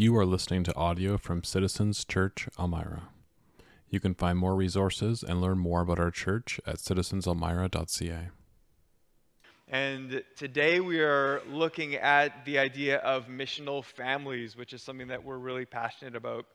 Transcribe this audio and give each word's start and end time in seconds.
You 0.00 0.16
are 0.16 0.24
listening 0.24 0.64
to 0.64 0.74
audio 0.76 1.18
from 1.18 1.44
Citizens 1.44 2.06
Church 2.06 2.48
Elmira. 2.58 3.10
You 3.90 4.00
can 4.00 4.14
find 4.14 4.38
more 4.38 4.54
resources 4.54 5.22
and 5.22 5.42
learn 5.42 5.58
more 5.58 5.82
about 5.82 5.98
our 5.98 6.10
church 6.10 6.58
at 6.66 6.76
citizenselmira.ca. 6.76 8.28
And 9.68 10.24
today 10.36 10.80
we 10.80 11.00
are 11.00 11.42
looking 11.50 11.96
at 11.96 12.46
the 12.46 12.58
idea 12.58 12.96
of 13.00 13.26
missional 13.26 13.84
families, 13.84 14.56
which 14.56 14.72
is 14.72 14.82
something 14.82 15.08
that 15.08 15.22
we're 15.22 15.36
really 15.36 15.66
passionate 15.66 16.16
about. 16.16 16.46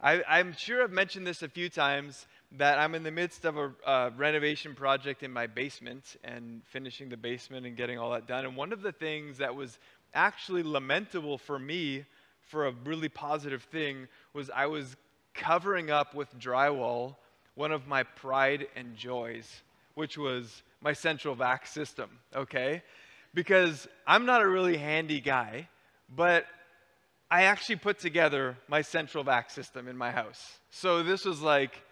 I, 0.00 0.38
am 0.38 0.52
sure 0.52 0.84
I've 0.84 0.92
mentioned 0.92 1.26
this 1.26 1.42
a 1.42 1.48
few 1.48 1.68
times 1.68 2.28
that 2.52 2.78
I'm 2.78 2.94
in 2.94 3.02
the 3.02 3.10
midst 3.10 3.44
of 3.44 3.56
a, 3.56 3.72
a 3.84 4.10
renovation 4.10 4.76
project 4.76 5.24
in 5.24 5.32
my 5.32 5.48
basement 5.48 6.18
and 6.22 6.62
finishing 6.66 7.08
the 7.08 7.16
basement 7.16 7.66
and 7.66 7.76
getting 7.76 7.98
all 7.98 8.12
that 8.12 8.28
done. 8.28 8.44
And 8.44 8.56
one 8.56 8.72
of 8.72 8.80
the 8.80 8.92
things 8.92 9.38
that 9.38 9.56
was 9.56 9.80
actually 10.14 10.62
lamentable 10.62 11.36
for 11.36 11.58
me 11.58 12.04
for 12.52 12.66
a 12.66 12.74
really 12.84 13.08
positive 13.08 13.62
thing 13.62 14.06
was 14.34 14.50
I 14.54 14.66
was 14.66 14.94
covering 15.32 15.90
up 15.90 16.14
with 16.14 16.38
drywall 16.38 17.16
one 17.54 17.72
of 17.72 17.86
my 17.86 18.02
pride 18.02 18.66
and 18.76 18.94
joys, 18.94 19.62
which 19.94 20.18
was 20.18 20.62
my 20.82 20.92
central 20.92 21.34
vac 21.34 21.66
system, 21.66 22.10
okay? 22.36 22.82
Because 23.32 23.88
I'm 24.06 24.26
not 24.26 24.42
a 24.42 24.48
really 24.48 24.76
handy 24.76 25.20
guy, 25.20 25.68
but 26.14 26.44
I 27.30 27.44
actually 27.44 27.76
put 27.76 27.98
together 27.98 28.58
my 28.68 28.82
central 28.82 29.24
vac 29.24 29.50
system 29.50 29.88
in 29.88 29.96
my 29.96 30.10
house. 30.10 30.60
So 30.70 31.02
this 31.02 31.24
was 31.24 31.40
like 31.40 31.82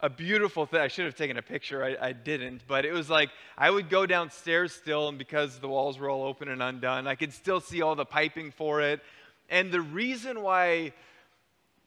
a 0.00 0.10
beautiful 0.10 0.66
thing. 0.66 0.80
I 0.80 0.88
should 0.88 1.06
have 1.06 1.14
taken 1.14 1.38
a 1.38 1.42
picture, 1.42 1.82
I, 1.82 2.08
I, 2.08 2.12
didn't, 2.12 2.64
but 2.68 2.84
it 2.84 2.92
was 2.92 3.08
like 3.08 3.30
I 3.56 3.70
would 3.70 3.88
go 3.88 4.04
downstairs 4.04 4.72
still, 4.72 5.08
and 5.08 5.16
because 5.16 5.58
the 5.58 5.68
walls 5.68 5.98
were 5.98 6.10
all 6.10 6.24
open 6.24 6.48
and 6.48 6.62
undone, 6.62 7.06
I 7.06 7.14
could 7.14 7.32
still 7.32 7.60
see 7.60 7.80
all 7.80 7.94
the 7.94 8.04
piping 8.04 8.50
for 8.50 8.82
it. 8.82 9.00
And 9.48 9.70
the 9.70 9.80
reason 9.80 10.42
why 10.42 10.92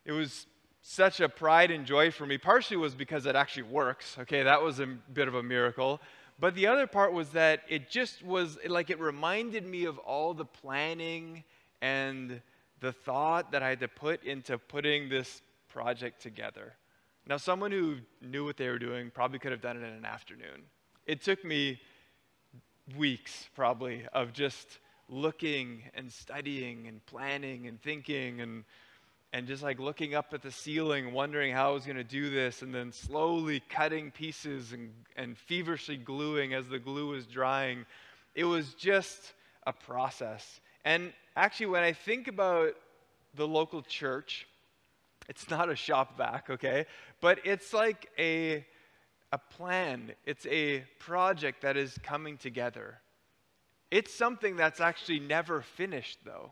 it 0.05 0.11
was 0.11 0.47
such 0.81 1.19
a 1.19 1.29
pride 1.29 1.71
and 1.71 1.85
joy 1.85 2.09
for 2.09 2.25
me, 2.25 2.37
partially 2.37 2.77
was 2.77 2.95
because 2.95 3.25
it 3.25 3.35
actually 3.35 3.63
works. 3.63 4.17
Okay, 4.19 4.43
that 4.43 4.61
was 4.61 4.79
a 4.79 4.85
bit 4.85 5.27
of 5.27 5.35
a 5.35 5.43
miracle. 5.43 6.01
But 6.39 6.55
the 6.55 6.67
other 6.67 6.87
part 6.87 7.11
was 7.11 7.29
that 7.31 7.61
it 7.67 7.89
just 7.89 8.23
was 8.23 8.57
like 8.65 8.89
it 8.89 8.99
reminded 8.99 9.65
me 9.65 9.85
of 9.85 9.97
all 9.99 10.33
the 10.33 10.45
planning 10.45 11.43
and 11.81 12.41
the 12.79 12.93
thought 12.93 13.51
that 13.51 13.61
I 13.61 13.69
had 13.69 13.81
to 13.81 13.87
put 13.87 14.23
into 14.23 14.57
putting 14.57 15.09
this 15.09 15.41
project 15.67 16.21
together. 16.21 16.73
Now, 17.27 17.37
someone 17.37 17.71
who 17.71 17.97
knew 18.21 18.45
what 18.45 18.57
they 18.57 18.69
were 18.69 18.79
doing 18.79 19.11
probably 19.13 19.37
could 19.37 19.51
have 19.51 19.61
done 19.61 19.77
it 19.77 19.85
in 19.85 19.93
an 19.93 20.05
afternoon. 20.05 20.63
It 21.05 21.21
took 21.21 21.43
me 21.43 21.79
weeks, 22.97 23.49
probably, 23.55 24.05
of 24.13 24.33
just 24.33 24.79
looking 25.09 25.83
and 25.95 26.11
studying 26.11 26.87
and 26.87 27.05
planning 27.05 27.67
and 27.67 27.81
thinking 27.81 28.41
and 28.41 28.63
and 29.31 29.45
just 29.47 29.61
like 29.61 29.79
looking 29.79 30.15
up 30.15 30.33
at 30.33 30.41
the 30.41 30.51
ceiling, 30.51 31.13
wondering 31.13 31.53
how 31.53 31.69
I 31.69 31.73
was 31.73 31.85
going 31.85 31.97
to 31.97 32.03
do 32.03 32.29
this, 32.29 32.63
and 32.63 32.73
then 32.73 32.91
slowly 32.91 33.61
cutting 33.69 34.09
pieces 34.09 34.73
and, 34.73 34.91
and 35.15 35.37
feverishly 35.37 35.97
gluing 35.97 36.53
as 36.55 36.67
the 36.67 36.79
glue 36.79 37.09
was 37.09 37.27
drying. 37.27 37.85
It 38.33 38.45
was 38.45 38.73
just 38.73 39.33
a 39.67 39.73
process. 39.73 40.59
And 40.83 41.13
actually, 41.35 41.67
when 41.67 41.83
I 41.83 41.93
think 41.93 42.27
about 42.27 42.73
the 43.35 43.47
local 43.47 43.83
church, 43.83 44.47
it's 45.27 45.47
not 45.47 45.69
a 45.69 45.75
shop 45.75 46.17
vac, 46.17 46.49
okay? 46.49 46.87
But 47.21 47.39
it's 47.43 47.71
like 47.71 48.09
a, 48.17 48.65
a 49.31 49.37
plan, 49.37 50.13
it's 50.25 50.47
a 50.47 50.85
project 50.97 51.61
that 51.61 51.77
is 51.77 51.99
coming 52.01 52.37
together. 52.37 52.97
It's 53.91 54.13
something 54.13 54.55
that's 54.55 54.79
actually 54.79 55.19
never 55.19 55.61
finished, 55.61 56.19
though. 56.23 56.51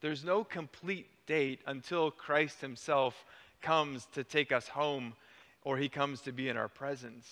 There's 0.00 0.24
no 0.24 0.44
complete 0.44 1.08
date 1.26 1.60
until 1.66 2.10
Christ 2.10 2.60
Himself 2.60 3.24
comes 3.60 4.06
to 4.12 4.22
take 4.22 4.52
us 4.52 4.68
home 4.68 5.14
or 5.62 5.76
He 5.76 5.88
comes 5.88 6.20
to 6.22 6.32
be 6.32 6.48
in 6.48 6.56
our 6.56 6.68
presence. 6.68 7.26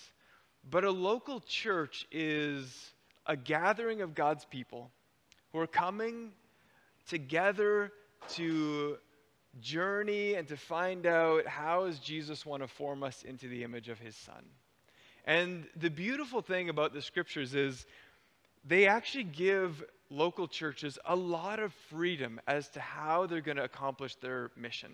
But 0.69 0.85
a 0.85 0.91
local 0.91 1.41
church 1.41 2.07
is 2.11 2.93
a 3.27 3.37
gathering 3.37 4.01
of 4.03 4.14
God's 4.14 4.45
people 4.45 4.91
who 5.53 5.61
are 5.61 5.67
coming 5.67 6.33
together 7.09 7.93
to 8.31 8.97
journey 9.61 10.35
and 10.35 10.48
to 10.48 10.57
find 10.57 11.07
out 11.07 11.47
how 11.47 11.87
does 11.87 11.98
Jesus 11.98 12.45
want 12.45 12.63
to 12.63 12.69
form 12.69 13.03
us 13.03 13.23
into 13.23 13.48
the 13.48 13.63
image 13.63 13.89
of 13.89 13.98
his 13.98 14.17
son. 14.17 14.45
And 15.27 15.67
the 15.77 15.91
beautiful 15.91 16.43
thing 16.43 16.69
about 16.69 16.93
the 16.93 17.01
scriptures 17.01 17.55
is 17.55 17.87
they 18.64 18.86
actually 18.86 19.25
give 19.25 19.85
local 20.11 20.48
churches 20.48 20.98
a 21.07 21.17
lot 21.17 21.58
of 21.58 21.73
freedom 21.91 22.41
as 22.47 22.69
to 22.70 22.80
how 22.80 23.27
they're 23.27 23.41
going 23.41 23.57
to 23.57 23.64
accomplish 23.64 24.14
their 24.17 24.51
mission. 24.57 24.91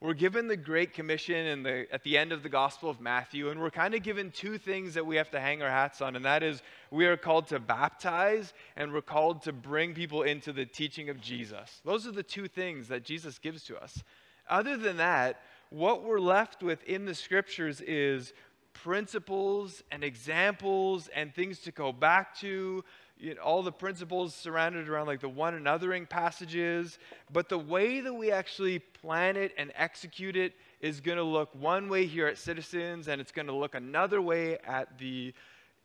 We're 0.00 0.12
given 0.12 0.48
the 0.48 0.56
Great 0.56 0.92
Commission 0.92 1.62
the, 1.62 1.86
at 1.90 2.02
the 2.02 2.18
end 2.18 2.32
of 2.32 2.42
the 2.42 2.48
Gospel 2.50 2.90
of 2.90 3.00
Matthew, 3.00 3.48
and 3.48 3.58
we're 3.58 3.70
kind 3.70 3.94
of 3.94 4.02
given 4.02 4.30
two 4.30 4.58
things 4.58 4.94
that 4.94 5.06
we 5.06 5.16
have 5.16 5.30
to 5.30 5.40
hang 5.40 5.62
our 5.62 5.70
hats 5.70 6.02
on, 6.02 6.14
and 6.14 6.24
that 6.26 6.42
is 6.42 6.62
we 6.90 7.06
are 7.06 7.16
called 7.16 7.46
to 7.48 7.58
baptize 7.58 8.52
and 8.76 8.92
we're 8.92 9.00
called 9.00 9.42
to 9.44 9.52
bring 9.52 9.94
people 9.94 10.22
into 10.22 10.52
the 10.52 10.66
teaching 10.66 11.08
of 11.08 11.22
Jesus. 11.22 11.80
Those 11.84 12.06
are 12.06 12.12
the 12.12 12.22
two 12.22 12.48
things 12.48 12.88
that 12.88 13.04
Jesus 13.04 13.38
gives 13.38 13.64
to 13.64 13.82
us. 13.82 14.02
Other 14.46 14.76
than 14.76 14.98
that, 14.98 15.40
what 15.70 16.04
we're 16.04 16.20
left 16.20 16.62
with 16.62 16.82
in 16.84 17.06
the 17.06 17.14
scriptures 17.14 17.80
is 17.80 18.34
principles 18.74 19.82
and 19.90 20.04
examples 20.04 21.08
and 21.14 21.34
things 21.34 21.60
to 21.60 21.72
go 21.72 21.92
back 21.92 22.38
to, 22.40 22.84
you 23.18 23.34
know, 23.34 23.40
all 23.40 23.62
the 23.62 23.72
principles 23.72 24.34
surrounded 24.34 24.88
around 24.88 25.06
like 25.06 25.20
the 25.20 25.28
one 25.28 25.54
anothering 25.58 26.08
passages. 26.08 26.98
But 27.32 27.48
the 27.48 27.58
way 27.58 28.00
that 28.00 28.12
we 28.12 28.30
actually 28.30 28.80
plan 28.80 29.36
it 29.36 29.52
and 29.56 29.72
execute 29.74 30.36
it 30.36 30.52
is 30.80 31.00
going 31.00 31.18
to 31.18 31.24
look 31.24 31.54
one 31.54 31.88
way 31.88 32.06
here 32.06 32.26
at 32.26 32.36
Citizens, 32.36 33.08
and 33.08 33.20
it's 33.20 33.32
going 33.32 33.46
to 33.46 33.54
look 33.54 33.74
another 33.74 34.20
way 34.20 34.58
at 34.58 34.98
the 34.98 35.32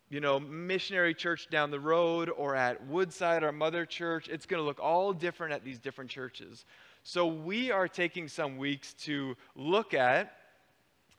you 0.10 0.20
know, 0.20 0.40
missionary 0.40 1.14
church 1.14 1.50
down 1.50 1.70
the 1.70 1.80
road 1.80 2.32
or 2.36 2.56
at 2.56 2.86
Woodside, 2.88 3.44
our 3.44 3.52
mother 3.52 3.86
church. 3.86 4.28
It's 4.28 4.48
going 4.48 4.60
to 4.60 4.66
look 4.66 4.80
all 4.80 5.14
different 5.14 5.54
at 5.54 5.64
these 5.64 5.80
different 5.80 6.10
churches. 6.10 6.66
So 7.04 7.28
we 7.28 7.72
are 7.72 7.88
taking 7.88 8.28
some 8.28 8.58
weeks 8.58 8.94
to 9.06 9.38
look 9.56 9.94
at 9.94 10.36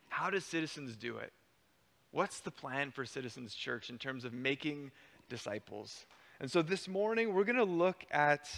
how 0.09 0.29
does 0.29 0.45
citizens 0.45 0.97
do 0.97 1.19
it? 1.19 1.33
What's 2.13 2.41
the 2.41 2.51
plan 2.51 2.91
for 2.91 3.05
Citizens 3.05 3.55
Church 3.55 3.89
in 3.89 3.97
terms 3.97 4.25
of 4.25 4.33
making 4.33 4.91
disciples? 5.29 6.07
And 6.41 6.51
so 6.51 6.61
this 6.61 6.89
morning 6.89 7.33
we're 7.33 7.45
going 7.45 7.55
to 7.55 7.65
look 7.65 8.05
at 8.11 8.49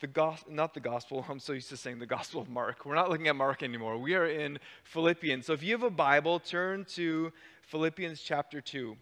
the 0.00 0.06
gospel, 0.06 0.52
not 0.52 0.72
the 0.72 0.80
gospel, 0.80 1.26
I'm 1.30 1.40
so 1.40 1.54
used 1.54 1.70
to 1.70 1.76
saying 1.76 1.98
the 1.98 2.06
gospel 2.06 2.40
of 2.40 2.48
Mark. 2.48 2.86
We're 2.86 2.94
not 2.94 3.10
looking 3.10 3.26
at 3.26 3.34
Mark 3.34 3.64
anymore. 3.64 3.98
We 3.98 4.14
are 4.14 4.26
in 4.26 4.60
Philippians. 4.84 5.46
So 5.46 5.54
if 5.54 5.62
you 5.64 5.72
have 5.72 5.82
a 5.82 5.90
Bible, 5.90 6.38
turn 6.38 6.84
to 6.94 7.32
Philippians 7.62 8.20
chapter 8.20 8.60
2. 8.60 8.96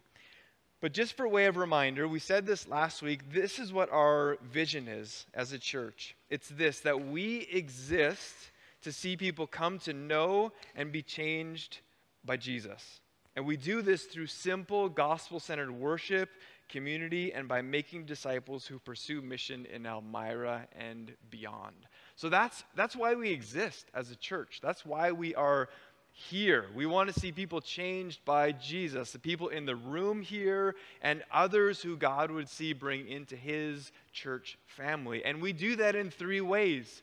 But 0.81 0.95
just 0.95 1.15
for 1.15 1.29
way 1.29 1.45
of 1.45 1.59
reminder, 1.59 2.09
we 2.09 2.19
said 2.19 2.47
this 2.47 2.67
last 2.67 3.03
week. 3.03 3.31
This 3.31 3.59
is 3.59 3.75
what 3.75 3.93
our 3.93 4.39
vision 4.51 4.89
is 4.89 5.27
as 5.35 5.53
a 5.53 5.59
church. 5.59 6.17
It's 6.31 6.49
this 6.49 6.81
that 6.81 7.09
we 7.09 7.41
exist 7.53 8.35
to 8.81 8.91
see 8.91 9.19
people 9.19 9.47
come 9.47 9.79
to 9.81 9.93
know 9.93 10.53
and 10.75 10.91
be 10.91 11.03
changed 11.03 11.81
by 12.25 12.39
Jesus. 12.39 13.01
And 13.41 13.47
we 13.47 13.57
do 13.57 13.81
this 13.81 14.05
through 14.05 14.27
simple 14.27 14.91
gospel 14.91 15.41
centered 15.41 15.71
worship, 15.71 16.29
community, 16.69 17.33
and 17.33 17.49
by 17.49 17.63
making 17.63 18.05
disciples 18.05 18.67
who 18.67 18.79
pursue 18.79 19.23
mission 19.23 19.65
in 19.73 19.87
Elmira 19.87 20.69
and 20.79 21.13
beyond. 21.31 21.75
So 22.17 22.29
that's, 22.29 22.65
that's 22.77 22.95
why 22.95 23.15
we 23.15 23.31
exist 23.31 23.87
as 23.95 24.11
a 24.11 24.17
church. 24.17 24.61
That's 24.63 24.85
why 24.85 25.13
we 25.13 25.35
are 25.37 25.71
here. 26.13 26.67
We 26.75 26.85
want 26.85 27.11
to 27.15 27.19
see 27.19 27.33
people 27.33 27.63
changed 27.63 28.23
by 28.27 28.53
Jesus, 28.53 29.13
the 29.13 29.19
people 29.19 29.49
in 29.49 29.65
the 29.65 29.77
room 29.77 30.21
here, 30.21 30.75
and 31.01 31.23
others 31.33 31.81
who 31.81 31.97
God 31.97 32.31
would 32.31 32.51
see 32.51 32.75
bring 32.75 33.09
into 33.09 33.37
his 33.37 33.91
church 34.13 34.59
family. 34.67 35.25
And 35.25 35.41
we 35.41 35.55
do 35.55 35.77
that 35.77 35.97
in 35.97 36.11
three 36.11 36.43
ways. 36.43 37.03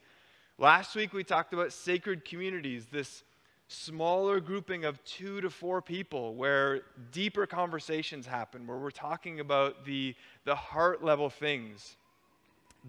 Last 0.59 0.95
week 0.95 1.13
we 1.13 1.23
talked 1.23 1.53
about 1.53 1.73
sacred 1.73 2.25
communities, 2.25 2.85
this 2.91 3.23
smaller 3.67 4.39
grouping 4.39 4.85
of 4.85 5.03
two 5.03 5.41
to 5.41 5.49
four 5.49 5.81
people 5.81 6.35
where 6.35 6.81
deeper 7.11 7.45
conversations 7.45 8.25
happen, 8.25 8.65
where 8.65 8.77
we're 8.77 8.91
talking 8.91 9.39
about 9.39 9.85
the, 9.85 10.15
the 10.45 10.55
heart 10.55 11.03
level 11.03 11.29
things. 11.29 11.97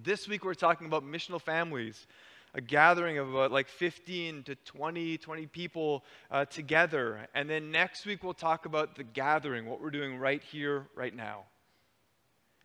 This 0.03 0.29
week 0.29 0.45
we're 0.45 0.55
talking 0.55 0.87
about 0.87 1.05
missional 1.05 1.41
families, 1.41 2.07
a 2.55 2.61
gathering 2.61 3.19
of 3.19 3.29
about 3.29 3.51
like 3.51 3.67
15 3.69 4.45
to 4.45 4.55
20, 4.55 5.19
20 5.19 5.47
people 5.47 6.05
uh, 6.31 6.45
together. 6.45 7.27
And 7.35 7.51
then 7.51 7.73
next 7.73 8.07
week 8.07 8.23
we'll 8.23 8.35
talk 8.35 8.65
about 8.65 8.95
the 8.95 9.05
gathering, 9.05 9.67
what 9.67 9.83
we're 9.83 9.91
doing 9.91 10.19
right 10.19 10.43
here, 10.43 10.87
right 10.95 11.15
now. 11.15 11.45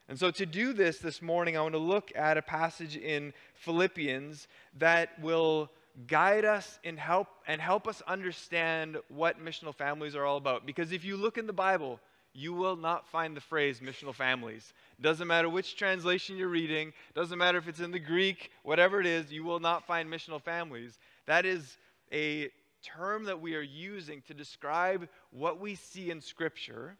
And 0.09 0.19
so, 0.19 0.31
to 0.31 0.45
do 0.45 0.73
this 0.73 0.97
this 0.97 1.21
morning, 1.21 1.55
I 1.55 1.61
want 1.61 1.75
to 1.75 1.79
look 1.79 2.11
at 2.13 2.37
a 2.37 2.41
passage 2.41 2.97
in 2.97 3.33
Philippians 3.53 4.49
that 4.77 5.17
will 5.21 5.71
guide 6.07 6.45
us 6.45 6.79
and 6.83 6.99
help 6.99 7.27
and 7.47 7.61
help 7.61 7.87
us 7.87 8.01
understand 8.07 8.97
what 9.09 9.43
missional 9.43 9.75
families 9.75 10.15
are 10.15 10.25
all 10.25 10.37
about. 10.37 10.65
Because 10.65 10.91
if 10.91 11.03
you 11.03 11.17
look 11.17 11.37
in 11.37 11.47
the 11.47 11.53
Bible, 11.53 11.99
you 12.33 12.53
will 12.53 12.75
not 12.75 13.07
find 13.07 13.37
the 13.37 13.41
phrase 13.41 13.79
missional 13.79 14.13
families. 14.13 14.73
Doesn't 14.99 15.27
matter 15.27 15.49
which 15.49 15.75
translation 15.75 16.35
you're 16.35 16.47
reading, 16.47 16.93
doesn't 17.13 17.37
matter 17.37 17.59
if 17.59 17.67
it's 17.67 17.79
in 17.79 17.91
the 17.91 17.99
Greek, 17.99 18.51
whatever 18.63 18.99
it 18.99 19.05
is, 19.05 19.31
you 19.31 19.43
will 19.43 19.59
not 19.59 19.85
find 19.85 20.09
missional 20.11 20.41
families. 20.41 20.97
That 21.27 21.45
is 21.45 21.77
a 22.11 22.49
term 22.83 23.25
that 23.25 23.39
we 23.39 23.55
are 23.55 23.61
using 23.61 24.21
to 24.27 24.33
describe 24.33 25.07
what 25.31 25.59
we 25.59 25.75
see 25.75 26.09
in 26.09 26.21
Scripture 26.21 26.97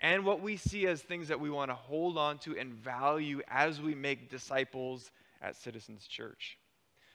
and 0.00 0.24
what 0.24 0.40
we 0.40 0.56
see 0.56 0.86
as 0.86 1.02
things 1.02 1.28
that 1.28 1.40
we 1.40 1.50
want 1.50 1.70
to 1.70 1.74
hold 1.74 2.18
on 2.18 2.38
to 2.38 2.56
and 2.58 2.72
value 2.72 3.40
as 3.48 3.80
we 3.80 3.94
make 3.94 4.30
disciples 4.30 5.10
at 5.42 5.56
Citizens 5.56 6.06
Church. 6.06 6.58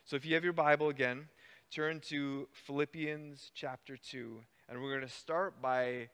So 0.06 0.16
if 0.16 0.26
you 0.26 0.34
have 0.36 0.44
your 0.44 0.54
Bible 0.54 0.90
again, 0.90 1.28
turn 1.72 2.00
to 2.02 2.48
Philippians 2.52 3.52
chapter 3.54 3.96
2, 3.96 4.42
and 4.68 4.82
we're 4.82 4.90
going 4.90 5.08
to 5.08 5.14
start 5.14 5.62
by 5.62 6.10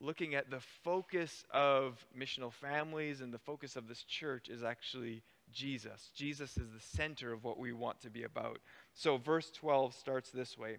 looking 0.00 0.34
at 0.34 0.50
the 0.50 0.60
focus 0.60 1.44
of 1.52 2.04
missional 2.18 2.52
families 2.52 3.20
and 3.20 3.32
the 3.32 3.38
focus 3.38 3.76
of 3.76 3.88
this 3.88 4.04
church 4.04 4.48
is 4.48 4.62
actually 4.62 5.22
Jesus. 5.52 6.10
Jesus 6.14 6.56
is 6.56 6.70
the 6.70 6.96
center 6.96 7.32
of 7.32 7.44
what 7.44 7.58
we 7.58 7.72
want 7.72 8.00
to 8.02 8.10
be 8.10 8.22
about. 8.22 8.58
So, 8.94 9.16
verse 9.16 9.50
12 9.50 9.94
starts 9.94 10.30
this 10.30 10.56
way 10.56 10.78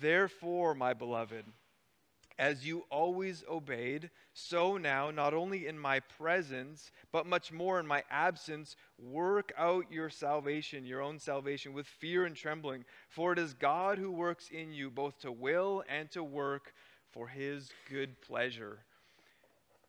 Therefore, 0.00 0.74
my 0.74 0.92
beloved, 0.92 1.44
as 2.38 2.66
you 2.66 2.84
always 2.90 3.44
obeyed, 3.48 4.10
so 4.32 4.76
now, 4.76 5.10
not 5.10 5.34
only 5.34 5.66
in 5.66 5.78
my 5.78 6.00
presence, 6.00 6.90
but 7.12 7.26
much 7.26 7.52
more 7.52 7.78
in 7.78 7.86
my 7.86 8.02
absence, 8.10 8.74
work 8.98 9.52
out 9.56 9.84
your 9.90 10.10
salvation, 10.10 10.84
your 10.84 11.00
own 11.00 11.18
salvation, 11.18 11.72
with 11.72 11.86
fear 11.86 12.24
and 12.24 12.34
trembling. 12.34 12.84
For 13.08 13.32
it 13.32 13.38
is 13.38 13.54
God 13.54 13.98
who 13.98 14.10
works 14.10 14.48
in 14.50 14.72
you 14.72 14.90
both 14.90 15.20
to 15.20 15.30
will 15.30 15.84
and 15.88 16.10
to 16.10 16.24
work 16.24 16.74
for 17.12 17.28
his 17.28 17.70
good 17.88 18.20
pleasure. 18.20 18.78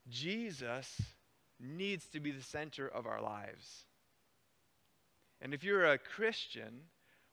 Jesus 0.07 1.01
needs 1.59 2.06
to 2.07 2.19
be 2.19 2.31
the 2.31 2.44
center 2.44 2.88
of 2.88 3.07
our 3.07 3.21
lives. 3.21 3.86
And 5.42 5.53
if 5.53 5.63
you're 5.63 5.86
a 5.86 5.97
Christian, 5.97 6.81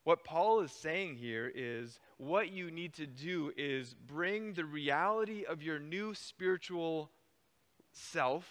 what 0.04 0.24
Paul 0.24 0.60
is 0.60 0.72
saying 0.72 1.16
here 1.16 1.50
is 1.54 2.00
what 2.16 2.50
you 2.50 2.70
need 2.70 2.94
to 2.94 3.06
do 3.06 3.52
is 3.56 3.94
bring 3.94 4.52
the 4.52 4.64
reality 4.64 5.44
of 5.44 5.62
your 5.62 5.78
new 5.78 6.14
spiritual 6.14 7.10
self, 7.92 8.46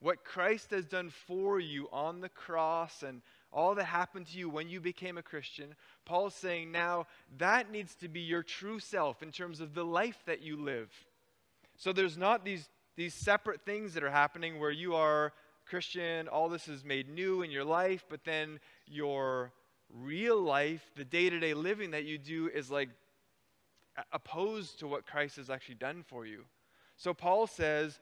what 0.00 0.24
Christ 0.24 0.70
has 0.72 0.84
done 0.84 1.10
for 1.10 1.58
you 1.58 1.88
on 1.92 2.20
the 2.20 2.28
cross 2.28 3.02
and 3.02 3.22
all 3.52 3.74
that 3.74 3.84
happened 3.84 4.26
to 4.28 4.38
you 4.38 4.48
when 4.48 4.68
you 4.68 4.80
became 4.80 5.16
a 5.16 5.22
Christian. 5.22 5.74
Paul's 6.04 6.34
saying 6.34 6.70
now 6.70 7.06
that 7.38 7.70
needs 7.70 7.94
to 7.96 8.08
be 8.08 8.20
your 8.20 8.42
true 8.42 8.78
self 8.78 9.22
in 9.22 9.32
terms 9.32 9.60
of 9.60 9.74
the 9.74 9.84
life 9.84 10.22
that 10.26 10.42
you 10.42 10.56
live. 10.56 10.90
So 11.76 11.92
there's 11.92 12.18
not 12.18 12.44
these, 12.44 12.68
these 12.96 13.14
separate 13.14 13.64
things 13.64 13.94
that 13.94 14.04
are 14.04 14.10
happening 14.10 14.60
where 14.60 14.70
you 14.70 14.94
are 14.94 15.32
Christian, 15.66 16.28
all 16.28 16.48
this 16.48 16.68
is 16.68 16.84
made 16.84 17.08
new 17.08 17.42
in 17.42 17.50
your 17.50 17.64
life, 17.64 18.04
but 18.08 18.24
then 18.24 18.60
your 18.86 19.52
real 19.94 20.40
life, 20.40 20.82
the 20.96 21.04
day 21.04 21.30
to 21.30 21.40
day 21.40 21.54
living 21.54 21.92
that 21.92 22.04
you 22.04 22.18
do, 22.18 22.48
is 22.48 22.70
like 22.70 22.88
opposed 24.12 24.78
to 24.80 24.86
what 24.86 25.06
Christ 25.06 25.36
has 25.36 25.50
actually 25.50 25.74
done 25.76 26.04
for 26.06 26.26
you. 26.26 26.44
So 26.96 27.14
Paul 27.14 27.46
says, 27.46 27.98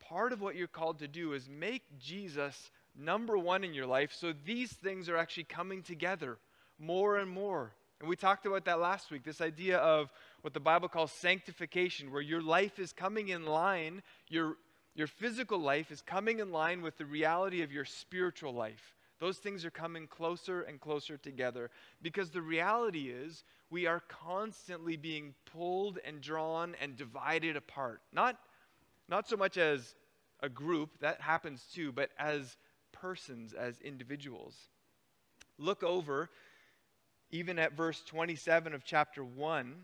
part 0.00 0.32
of 0.32 0.40
what 0.40 0.54
you're 0.54 0.66
called 0.66 0.98
to 1.00 1.08
do 1.08 1.32
is 1.32 1.48
make 1.48 1.82
Jesus 1.98 2.70
number 2.96 3.38
one 3.38 3.64
in 3.64 3.74
your 3.74 3.86
life 3.86 4.12
so 4.12 4.32
these 4.44 4.72
things 4.72 5.08
are 5.08 5.16
actually 5.16 5.44
coming 5.44 5.82
together 5.82 6.38
more 6.78 7.18
and 7.18 7.30
more. 7.30 7.72
And 8.00 8.08
we 8.08 8.16
talked 8.16 8.46
about 8.46 8.64
that 8.66 8.80
last 8.80 9.10
week 9.10 9.24
this 9.24 9.40
idea 9.40 9.78
of 9.78 10.12
what 10.42 10.54
the 10.54 10.60
Bible 10.60 10.88
calls 10.88 11.12
sanctification, 11.12 12.12
where 12.12 12.22
your 12.22 12.42
life 12.42 12.78
is 12.78 12.92
coming 12.92 13.28
in 13.28 13.44
line, 13.46 14.02
your, 14.28 14.56
your 14.94 15.08
physical 15.08 15.58
life 15.58 15.90
is 15.90 16.00
coming 16.00 16.38
in 16.38 16.52
line 16.52 16.82
with 16.82 16.96
the 16.96 17.04
reality 17.04 17.62
of 17.62 17.72
your 17.72 17.84
spiritual 17.84 18.52
life. 18.52 18.94
Those 19.20 19.38
things 19.38 19.64
are 19.64 19.70
coming 19.70 20.06
closer 20.06 20.62
and 20.62 20.80
closer 20.80 21.16
together 21.16 21.70
because 22.02 22.30
the 22.30 22.42
reality 22.42 23.10
is 23.10 23.44
we 23.70 23.86
are 23.86 24.00
constantly 24.08 24.96
being 24.96 25.34
pulled 25.44 25.98
and 26.04 26.20
drawn 26.20 26.76
and 26.80 26.96
divided 26.96 27.56
apart. 27.56 28.00
Not, 28.12 28.38
not 29.08 29.28
so 29.28 29.36
much 29.36 29.56
as 29.56 29.96
a 30.40 30.48
group, 30.48 31.00
that 31.00 31.20
happens 31.20 31.64
too, 31.72 31.90
but 31.90 32.10
as 32.18 32.56
persons, 32.92 33.54
as 33.54 33.80
individuals. 33.80 34.54
Look 35.58 35.82
over 35.82 36.30
even 37.30 37.58
at 37.58 37.72
verse 37.74 38.02
27 38.04 38.72
of 38.72 38.84
chapter 38.84 39.24
1. 39.24 39.74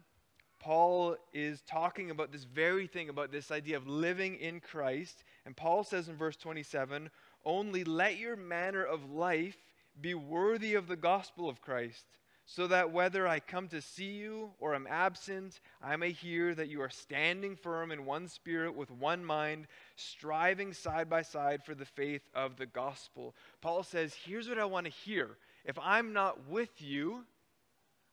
Paul 0.65 1.17
is 1.35 1.61
talking 1.67 2.11
about 2.11 2.33
this 2.33 2.45
very 2.45 2.87
thing, 2.87 3.11
about 3.11 3.31
this 3.31 3.51
idea 3.51 3.77
of 3.77 3.87
living 3.87 4.37
in 4.37 4.61
Christ. 4.61 5.23
And 5.45 5.55
Paul 5.55 5.85
says 5.85 6.09
in 6.09 6.17
verse 6.17 6.37
27 6.37 7.11
only 7.45 7.85
let 7.85 8.17
your 8.17 8.35
manner 8.35 8.83
of 8.83 9.11
life 9.11 9.59
be 10.01 10.15
worthy 10.15 10.75
of 10.75 10.89
the 10.89 10.97
gospel 10.97 11.51
of 11.51 11.61
Christ, 11.61 12.07
so 12.47 12.67
that 12.69 12.91
whether 12.91 13.29
I 13.29 13.41
come 13.41 13.69
to 13.69 13.83
see 13.83 14.13
you 14.13 14.53
or 14.59 14.75
am 14.75 14.87
absent, 14.89 15.61
I 15.83 15.97
may 15.97 16.13
hear 16.13 16.55
that 16.55 16.71
you 16.71 16.81
are 16.81 16.89
standing 16.89 17.57
firm 17.57 17.93
in 17.93 18.07
one 18.07 18.27
spirit 18.27 18.75
with 18.75 18.91
one 18.91 19.23
mind, 19.23 19.67
striving 19.97 20.73
side 20.73 21.11
by 21.11 21.21
side 21.21 21.63
for 21.63 21.75
the 21.75 21.85
faith 21.85 22.23
of 22.35 22.57
the 22.57 22.67
gospel. 22.67 23.35
Paul 23.61 23.83
says, 23.83 24.15
Here's 24.15 24.49
what 24.49 24.59
I 24.59 24.65
want 24.65 24.87
to 24.87 24.93
hear. 24.93 25.37
If 25.67 25.79
I'm 25.79 26.15
not 26.15 26.49
with 26.49 26.81
you, 26.81 27.27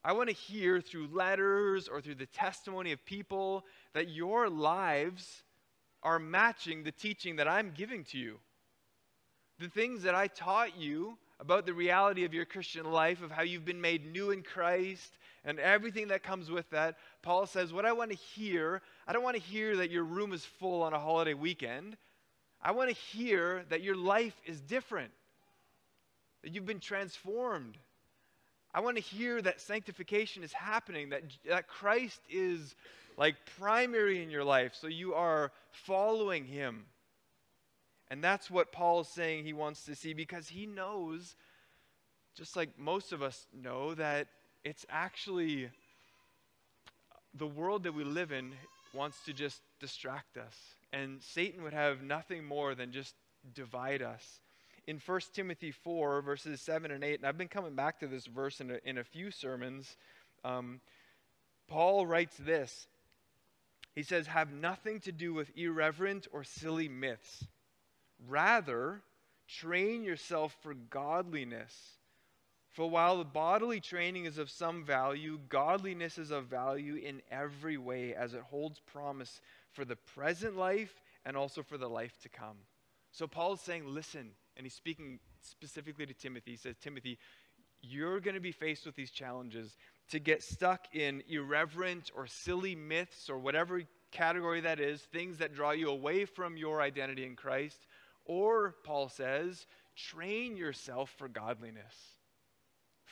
I 0.04 0.14
want 0.14 0.30
to 0.30 0.36
hear 0.36 0.82
through 0.82 1.08
letters 1.12 1.88
or 1.88 2.02
through 2.02 2.16
the 2.16 2.26
testimony 2.26 2.92
of 2.92 3.06
people 3.06 3.66
that 3.94 4.10
your 4.10 4.50
lives 4.50 5.44
are 6.02 6.18
matching 6.18 6.84
the 6.84 6.92
teaching 6.92 7.36
that 7.36 7.48
I'm 7.48 7.72
giving 7.72 8.04
to 8.06 8.18
you 8.18 8.40
the 9.62 9.70
things 9.70 10.04
that 10.04 10.16
I 10.16 10.28
taught 10.28 10.78
you 10.78 11.18
about 11.40 11.66
the 11.66 11.74
reality 11.74 12.26
of 12.26 12.34
your 12.34 12.46
Christian 12.46 12.92
life, 12.92 13.22
of 13.22 13.32
how 13.32 13.44
you've 13.44 13.66
been 13.66 13.80
made 13.80 14.12
new 14.12 14.32
in 14.32 14.42
Christ, 14.42 15.18
and 15.46 15.60
everything 15.60 16.10
that 16.10 16.24
comes 16.24 16.52
with 16.52 16.70
that, 16.72 16.98
Paul 17.22 17.46
says, 17.46 17.72
What 17.72 17.86
I 17.86 17.94
want 17.94 18.12
to 18.12 18.18
hear, 18.18 18.82
I 19.08 19.14
don't 19.14 19.24
want 19.24 19.38
to 19.38 19.42
hear 19.42 19.78
that 19.78 19.92
your 19.92 20.04
room 20.04 20.34
is 20.34 20.44
full 20.44 20.84
on 20.84 20.94
a 20.94 21.00
holiday 21.00 21.34
weekend. 21.34 21.96
I 22.62 22.72
want 22.72 22.90
to 22.90 22.96
hear 22.96 23.64
that 23.70 23.82
your 23.82 23.96
life 23.96 24.36
is 24.46 24.62
different, 24.62 25.12
that 26.44 26.54
you've 26.54 26.66
been 26.66 26.80
transformed. 26.80 27.78
I 28.74 28.80
want 28.80 28.98
to 28.98 29.04
hear 29.04 29.42
that 29.42 29.60
sanctification 29.60 30.44
is 30.44 30.54
happening, 30.54 31.10
that, 31.10 31.24
that 31.48 31.68
Christ 31.68 32.22
is 32.30 32.76
like 33.18 33.36
primary 33.60 34.24
in 34.24 34.30
your 34.30 34.44
life, 34.44 34.74
so 34.80 34.88
you 34.88 35.14
are 35.14 35.52
following 35.72 36.46
him. 36.46 36.86
And 38.10 38.24
that's 38.24 38.50
what 38.50 38.72
Paul 38.72 39.02
is 39.02 39.08
saying 39.08 39.46
he 39.46 39.54
wants 39.54 39.86
to 39.86 39.96
see 39.96 40.14
because 40.14 40.48
he 40.48 40.66
knows, 40.66 41.36
just 42.36 42.56
like 42.56 42.78
most 42.78 43.14
of 43.14 43.22
us 43.22 43.46
know, 43.54 43.94
that 43.96 44.28
it's 44.64 44.86
actually 44.90 45.70
the 47.34 47.48
world 47.48 47.84
that 47.84 47.94
we 47.94 48.04
live 48.04 48.32
in 48.32 48.54
wants 48.94 49.24
to 49.26 49.34
just 49.34 49.62
distract 49.80 50.38
us. 50.38 50.56
And 50.94 51.22
Satan 51.22 51.64
would 51.64 51.74
have 51.74 52.04
nothing 52.04 52.44
more 52.44 52.76
than 52.76 52.92
just 52.92 53.16
divide 53.54 54.02
us. 54.02 54.42
In 54.88 55.00
1 55.06 55.20
Timothy 55.34 55.72
4, 55.72 56.22
verses 56.22 56.60
7 56.62 56.92
and 56.92 57.04
8, 57.04 57.20
and 57.20 57.26
I've 57.26 57.38
been 57.38 57.48
coming 57.48 57.76
back 57.76 58.00
to 58.00 58.08
this 58.08 58.26
verse 58.26 58.60
in 58.60 58.72
a, 58.72 58.80
in 58.84 58.98
a 58.98 59.04
few 59.04 59.32
sermons, 59.32 59.96
um, 60.44 60.82
Paul 61.68 62.06
writes 62.06 62.36
this. 62.38 62.88
He 63.94 64.04
says, 64.04 64.28
Have 64.28 64.52
nothing 64.52 65.00
to 65.02 65.12
do 65.12 65.34
with 65.34 65.56
irreverent 65.56 66.28
or 66.32 66.44
silly 66.44 66.90
myths 66.90 67.46
Rather, 68.28 69.02
train 69.48 70.04
yourself 70.04 70.56
for 70.62 70.74
godliness. 70.74 71.98
For 72.70 72.90
while 72.90 73.18
the 73.18 73.26
bodily 73.26 73.82
training 73.82 74.26
is 74.26 74.38
of 74.38 74.50
some 74.50 74.86
value, 74.86 75.40
godliness 75.50 76.18
is 76.18 76.32
of 76.32 76.46
value 76.46 76.96
in 76.96 77.22
every 77.30 77.78
way, 77.78 78.16
as 78.16 78.34
it 78.34 78.42
holds 78.42 78.80
promise 78.80 79.42
for 79.74 79.84
the 79.84 79.98
present 79.98 80.56
life 80.56 81.02
and 81.26 81.36
also 81.36 81.64
for 81.64 81.78
the 81.78 81.90
life 81.90 82.18
to 82.22 82.30
come. 82.30 82.58
So 83.12 83.28
Paul 83.28 83.54
is 83.54 83.62
saying, 83.62 83.84
listen, 83.86 84.32
and 84.56 84.66
he's 84.66 84.74
speaking 84.74 85.20
specifically 85.42 86.06
to 86.06 86.14
Timothy. 86.14 86.52
He 86.52 86.58
says, 86.58 86.76
Timothy, 86.82 87.18
you're 87.82 88.20
going 88.20 88.36
to 88.36 88.42
be 88.42 88.52
faced 88.52 88.86
with 88.86 88.96
these 88.96 89.12
challenges. 89.12 89.76
To 90.10 90.20
get 90.20 90.44
stuck 90.44 90.94
in 90.94 91.24
irreverent 91.30 92.12
or 92.16 92.28
silly 92.28 92.76
myths 92.76 93.30
or 93.30 93.40
whatever 93.40 93.82
category 94.12 94.62
that 94.62 94.80
is, 94.80 95.02
things 95.02 95.38
that 95.38 95.56
draw 95.56 95.72
you 95.72 95.90
away 95.90 96.26
from 96.26 96.58
your 96.58 96.82
identity 96.82 97.26
in 97.26 97.36
Christ, 97.36 97.88
or, 98.26 98.76
Paul 98.84 99.10
says, 99.10 99.66
train 99.96 100.58
yourself 100.58 101.14
for 101.18 101.28
godliness. 101.28 101.96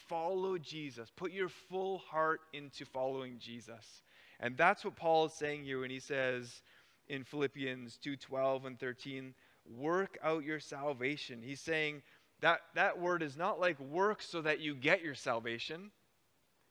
Follow 0.08 0.58
Jesus. 0.58 1.12
Put 1.16 1.32
your 1.32 1.50
full 1.50 2.00
heart 2.00 2.42
into 2.54 2.86
following 2.86 3.38
Jesus. 3.40 4.04
And 4.40 4.58
that's 4.58 4.84
what 4.84 4.96
Paul 4.96 5.26
is 5.26 5.34
saying 5.34 5.64
here 5.64 5.82
when 5.82 5.90
he 5.90 6.00
says 6.00 6.62
in 7.08 7.24
Philippians 7.24 7.98
2:12 8.04 8.66
and 8.66 8.80
13, 8.80 9.34
work 9.78 10.18
out 10.24 10.44
your 10.44 10.60
salvation. 10.60 11.42
He's 11.44 11.62
saying 11.62 12.02
that 12.42 12.62
that 12.76 13.00
word 13.00 13.22
is 13.22 13.38
not 13.38 13.60
like 13.60 13.80
work 13.80 14.22
so 14.22 14.42
that 14.42 14.60
you 14.60 14.76
get 14.76 15.04
your 15.04 15.16
salvation, 15.16 15.92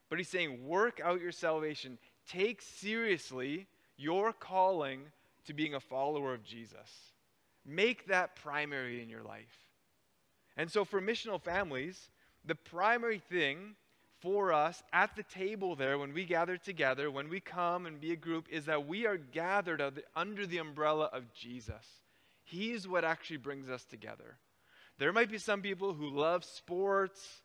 but 0.09 0.17
he's 0.17 0.27
saying 0.27 0.65
work 0.65 0.99
out 1.03 1.21
your 1.21 1.31
salvation. 1.31 1.97
Take 2.27 2.61
seriously 2.61 3.67
your 3.97 4.33
calling 4.33 5.01
to 5.45 5.53
being 5.53 5.75
a 5.75 5.79
follower 5.79 6.33
of 6.33 6.43
Jesus. 6.43 7.13
Make 7.65 8.07
that 8.07 8.35
primary 8.35 9.01
in 9.01 9.09
your 9.09 9.23
life. 9.23 9.67
And 10.57 10.71
so, 10.71 10.83
for 10.83 11.01
missional 11.01 11.41
families, 11.41 12.09
the 12.45 12.55
primary 12.55 13.19
thing 13.19 13.75
for 14.19 14.51
us 14.51 14.83
at 14.91 15.15
the 15.15 15.23
table 15.23 15.75
there 15.75 15.97
when 15.97 16.13
we 16.13 16.25
gather 16.25 16.57
together, 16.57 17.09
when 17.09 17.29
we 17.29 17.39
come 17.39 17.85
and 17.85 18.01
be 18.01 18.11
a 18.11 18.17
group, 18.17 18.47
is 18.49 18.65
that 18.65 18.87
we 18.87 19.05
are 19.05 19.17
gathered 19.17 19.81
under 20.15 20.45
the 20.45 20.57
umbrella 20.57 21.09
of 21.13 21.33
Jesus. 21.33 21.85
He's 22.49 22.87
what 22.87 23.05
actually 23.05 23.37
brings 23.37 23.69
us 23.69 23.85
together. 23.85 24.37
There 24.97 25.13
might 25.13 25.29
be 25.29 25.37
some 25.37 25.61
people 25.61 25.93
who 25.93 26.09
love 26.09 26.43
sports. 26.43 27.43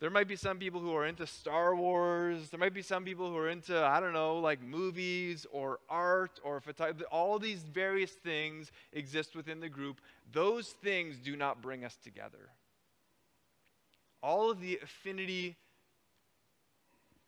There 0.00 0.10
might 0.10 0.26
be 0.26 0.34
some 0.34 0.58
people 0.58 0.80
who 0.80 0.92
are 0.94 1.06
into 1.06 1.26
Star 1.26 1.76
Wars. 1.76 2.50
There 2.50 2.58
might 2.58 2.74
be 2.74 2.82
some 2.82 3.04
people 3.04 3.30
who 3.30 3.36
are 3.36 3.48
into, 3.48 3.80
I 3.80 4.00
don't 4.00 4.12
know, 4.12 4.38
like 4.38 4.60
movies 4.60 5.46
or 5.52 5.78
art 5.88 6.40
or 6.42 6.60
photography. 6.60 7.04
All 7.12 7.38
these 7.38 7.62
various 7.62 8.10
things 8.10 8.72
exist 8.92 9.36
within 9.36 9.60
the 9.60 9.68
group. 9.68 10.00
Those 10.32 10.68
things 10.82 11.18
do 11.18 11.36
not 11.36 11.62
bring 11.62 11.84
us 11.84 11.96
together. 12.02 12.50
All 14.22 14.50
of 14.50 14.60
the 14.60 14.80
affinity 14.82 15.56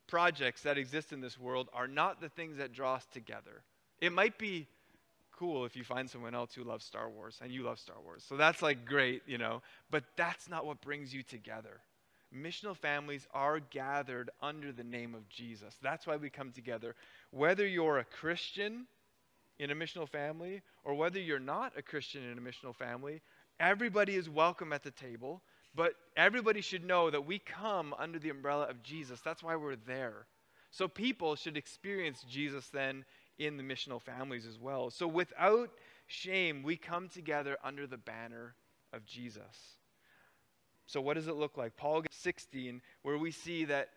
projects 0.08 0.62
that 0.62 0.76
exist 0.76 1.12
in 1.12 1.20
this 1.20 1.38
world 1.38 1.68
are 1.72 1.88
not 1.88 2.20
the 2.20 2.28
things 2.28 2.56
that 2.56 2.72
draw 2.72 2.94
us 2.94 3.06
together. 3.12 3.62
It 4.00 4.12
might 4.12 4.38
be 4.38 4.66
cool 5.42 5.64
if 5.64 5.74
you 5.74 5.82
find 5.82 6.08
someone 6.08 6.36
else 6.36 6.54
who 6.54 6.62
loves 6.62 6.84
Star 6.84 7.10
Wars 7.10 7.40
and 7.42 7.50
you 7.50 7.64
love 7.64 7.80
Star 7.80 7.96
Wars. 8.04 8.22
So 8.28 8.36
that's 8.36 8.62
like 8.62 8.84
great, 8.84 9.22
you 9.26 9.38
know, 9.38 9.60
but 9.90 10.04
that's 10.14 10.48
not 10.48 10.64
what 10.64 10.80
brings 10.80 11.12
you 11.12 11.24
together. 11.24 11.80
Missional 12.32 12.76
families 12.76 13.26
are 13.34 13.58
gathered 13.58 14.30
under 14.40 14.70
the 14.70 14.84
name 14.84 15.16
of 15.16 15.28
Jesus. 15.28 15.76
That's 15.82 16.06
why 16.06 16.14
we 16.14 16.30
come 16.30 16.52
together. 16.52 16.94
Whether 17.32 17.66
you're 17.66 17.98
a 17.98 18.04
Christian 18.04 18.86
in 19.58 19.72
a 19.72 19.74
missional 19.74 20.08
family 20.08 20.62
or 20.84 20.94
whether 20.94 21.18
you're 21.18 21.40
not 21.40 21.72
a 21.76 21.82
Christian 21.82 22.22
in 22.22 22.38
a 22.38 22.40
missional 22.40 22.74
family, 22.74 23.20
everybody 23.58 24.14
is 24.14 24.30
welcome 24.30 24.72
at 24.72 24.84
the 24.84 24.92
table, 24.92 25.42
but 25.74 25.94
everybody 26.16 26.60
should 26.60 26.84
know 26.84 27.10
that 27.10 27.26
we 27.26 27.40
come 27.40 27.96
under 27.98 28.20
the 28.20 28.30
umbrella 28.30 28.66
of 28.66 28.84
Jesus. 28.84 29.20
That's 29.24 29.42
why 29.42 29.56
we're 29.56 29.74
there. 29.74 30.26
So 30.70 30.86
people 30.86 31.34
should 31.34 31.56
experience 31.56 32.24
Jesus 32.30 32.68
then 32.68 33.04
in 33.38 33.56
the 33.56 33.62
missional 33.62 34.00
families 34.00 34.46
as 34.46 34.58
well. 34.58 34.90
So 34.90 35.06
without 35.06 35.70
shame, 36.06 36.62
we 36.62 36.76
come 36.76 37.08
together 37.08 37.56
under 37.64 37.86
the 37.86 37.96
banner 37.96 38.54
of 38.92 39.04
Jesus. 39.04 39.76
So 40.86 41.00
what 41.00 41.14
does 41.14 41.28
it 41.28 41.36
look 41.36 41.56
like? 41.56 41.76
Paul 41.76 42.04
16, 42.10 42.82
where 43.02 43.18
we 43.18 43.30
see 43.30 43.64
that 43.66 43.88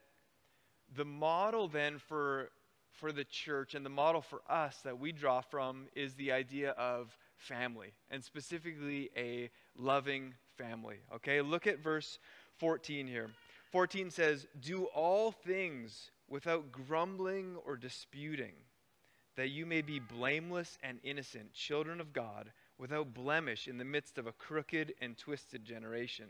the 0.96 1.06
model 1.06 1.68
then 1.68 2.00
for 2.00 2.50
for 2.92 3.12
the 3.12 3.26
church 3.26 3.76
and 3.76 3.86
the 3.86 3.90
model 3.90 4.22
for 4.22 4.42
us 4.50 4.78
that 4.86 5.00
we 5.00 5.12
draw 5.12 5.42
from 5.42 5.88
is 5.96 6.14
the 6.14 6.32
idea 6.32 6.72
of 6.72 7.18
family 7.36 7.94
and 8.10 8.24
specifically 8.24 9.10
a 9.18 9.50
loving 9.78 10.34
family. 10.58 10.98
Okay, 11.16 11.42
look 11.42 11.68
at 11.68 11.80
verse 11.80 12.20
14 12.60 13.08
here. 13.08 13.30
14 13.72 14.10
says, 14.12 14.48
Do 14.60 14.86
all 14.86 15.32
things 15.32 16.12
without 16.30 16.72
grumbling 16.72 17.58
or 17.66 17.76
disputing 17.76 18.54
that 19.36 19.50
you 19.50 19.66
may 19.66 19.82
be 19.82 20.00
blameless 20.00 20.78
and 20.84 21.00
innocent, 21.04 21.54
children 21.54 22.00
of 22.00 22.14
God, 22.14 22.52
without 22.78 23.14
blemish 23.14 23.68
in 23.68 23.78
the 23.78 23.86
midst 23.86 24.18
of 24.18 24.28
a 24.28 24.32
crooked 24.34 24.94
and 25.02 25.18
twisted 25.18 25.64
generation, 25.64 26.28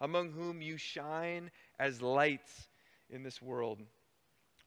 among 0.00 0.32
whom 0.32 0.62
you 0.62 0.76
shine 0.76 1.50
as 1.78 2.02
lights 2.02 2.68
in 3.10 3.22
this 3.22 3.40
world, 3.40 3.80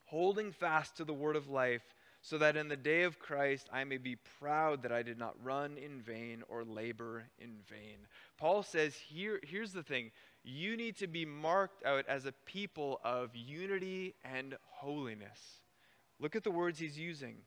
holding 0.06 0.52
fast 0.52 0.98
to 0.98 1.06
the 1.06 1.14
word 1.14 1.36
of 1.36 1.50
life, 1.50 1.84
so 2.24 2.38
that 2.38 2.56
in 2.56 2.68
the 2.68 2.78
day 2.78 3.02
of 3.04 3.18
Christ 3.18 3.68
I 3.74 3.84
may 3.84 3.98
be 3.98 4.16
proud 4.40 4.84
that 4.84 4.92
I 4.92 5.02
did 5.02 5.18
not 5.18 5.36
run 5.44 5.78
in 5.78 6.02
vain 6.02 6.44
or 6.48 6.64
labor 6.64 7.24
in 7.40 7.56
vain. 7.68 7.98
Paul 8.38 8.62
says, 8.62 8.96
Here, 8.96 9.40
here's 9.44 9.74
the 9.74 9.84
thing 9.84 10.12
you 10.44 10.78
need 10.78 10.98
to 10.98 11.08
be 11.08 11.26
marked 11.26 11.84
out 11.86 12.06
as 12.08 12.26
a 12.26 12.34
people 12.46 13.00
of 13.04 13.36
unity 13.36 14.16
and 14.24 14.56
holiness. 14.70 15.62
Look 16.20 16.36
at 16.36 16.44
the 16.44 16.52
words 16.52 16.80
he's 16.80 16.98
using. 16.98 17.38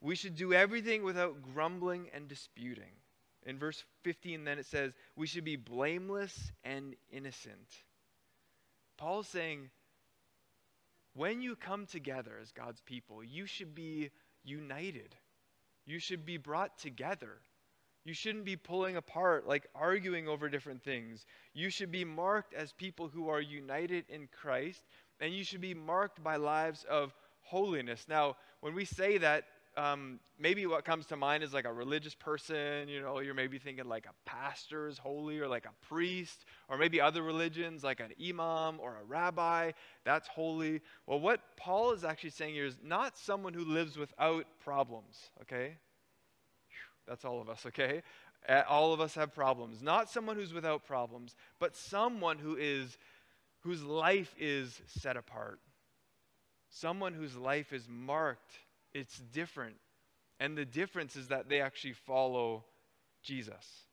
We 0.00 0.14
should 0.14 0.36
do 0.36 0.52
everything 0.52 1.02
without 1.02 1.42
grumbling 1.42 2.08
and 2.14 2.28
disputing. 2.28 2.92
In 3.44 3.58
verse 3.58 3.82
15, 4.02 4.44
then 4.44 4.58
it 4.58 4.66
says, 4.66 4.92
we 5.14 5.26
should 5.26 5.44
be 5.44 5.56
blameless 5.56 6.52
and 6.64 6.96
innocent. 7.10 7.68
Paul's 8.98 9.28
saying, 9.28 9.70
when 11.14 11.40
you 11.40 11.56
come 11.56 11.86
together 11.86 12.32
as 12.42 12.52
God's 12.52 12.80
people, 12.80 13.22
you 13.24 13.46
should 13.46 13.74
be 13.74 14.10
united. 14.44 15.14
You 15.86 15.98
should 15.98 16.26
be 16.26 16.36
brought 16.36 16.78
together. 16.78 17.40
You 18.04 18.14
shouldn't 18.14 18.44
be 18.44 18.56
pulling 18.56 18.96
apart, 18.96 19.46
like 19.48 19.66
arguing 19.74 20.28
over 20.28 20.48
different 20.48 20.82
things. 20.82 21.24
You 21.54 21.70
should 21.70 21.90
be 21.90 22.04
marked 22.04 22.54
as 22.54 22.72
people 22.72 23.08
who 23.08 23.28
are 23.28 23.40
united 23.40 24.04
in 24.08 24.28
Christ, 24.40 24.82
and 25.20 25.32
you 25.32 25.42
should 25.42 25.60
be 25.60 25.74
marked 25.74 26.22
by 26.22 26.36
lives 26.36 26.84
of 26.88 27.14
holiness. 27.40 28.04
Now, 28.08 28.36
when 28.60 28.74
we 28.74 28.84
say 28.84 29.18
that, 29.18 29.44
um, 29.76 30.20
maybe 30.38 30.64
what 30.66 30.84
comes 30.84 31.06
to 31.06 31.16
mind 31.16 31.42
is 31.42 31.52
like 31.52 31.66
a 31.66 31.72
religious 31.72 32.14
person, 32.14 32.88
you 32.88 33.00
know, 33.00 33.20
you're 33.20 33.34
maybe 33.34 33.58
thinking 33.58 33.84
like 33.86 34.06
a 34.06 34.28
pastor 34.28 34.88
is 34.88 34.96
holy 34.96 35.38
or 35.38 35.48
like 35.48 35.66
a 35.66 35.86
priest, 35.86 36.46
or 36.68 36.78
maybe 36.78 37.00
other 37.00 37.22
religions 37.22 37.84
like 37.84 38.00
an 38.00 38.12
imam 38.22 38.80
or 38.80 38.96
a 38.96 39.04
rabbi, 39.04 39.72
that's 40.04 40.28
holy. 40.28 40.80
Well, 41.06 41.20
what 41.20 41.40
Paul 41.56 41.92
is 41.92 42.04
actually 42.04 42.30
saying 42.30 42.54
here 42.54 42.64
is 42.64 42.78
not 42.82 43.18
someone 43.18 43.52
who 43.52 43.64
lives 43.64 43.98
without 43.98 44.46
problems, 44.64 45.30
okay? 45.42 45.76
That's 47.06 47.24
all 47.24 47.40
of 47.40 47.50
us, 47.50 47.66
okay? 47.66 48.02
All 48.68 48.94
of 48.94 49.00
us 49.00 49.14
have 49.14 49.34
problems. 49.34 49.82
Not 49.82 50.08
someone 50.08 50.36
who's 50.36 50.54
without 50.54 50.86
problems, 50.86 51.36
but 51.58 51.76
someone 51.76 52.38
who 52.38 52.56
is 52.56 52.96
whose 53.60 53.82
life 53.82 54.34
is 54.38 54.80
set 54.86 55.16
apart. 55.16 55.58
Someone 56.70 57.14
whose 57.14 57.36
life 57.36 57.72
is 57.72 57.88
marked 57.88 58.52
it's 58.96 59.18
different. 59.18 59.76
And 60.40 60.56
the 60.56 60.64
difference 60.64 61.16
is 61.16 61.28
that 61.28 61.48
they 61.48 61.60
actually 61.60 61.92
follow 61.92 62.64
Jesus. 63.22 63.86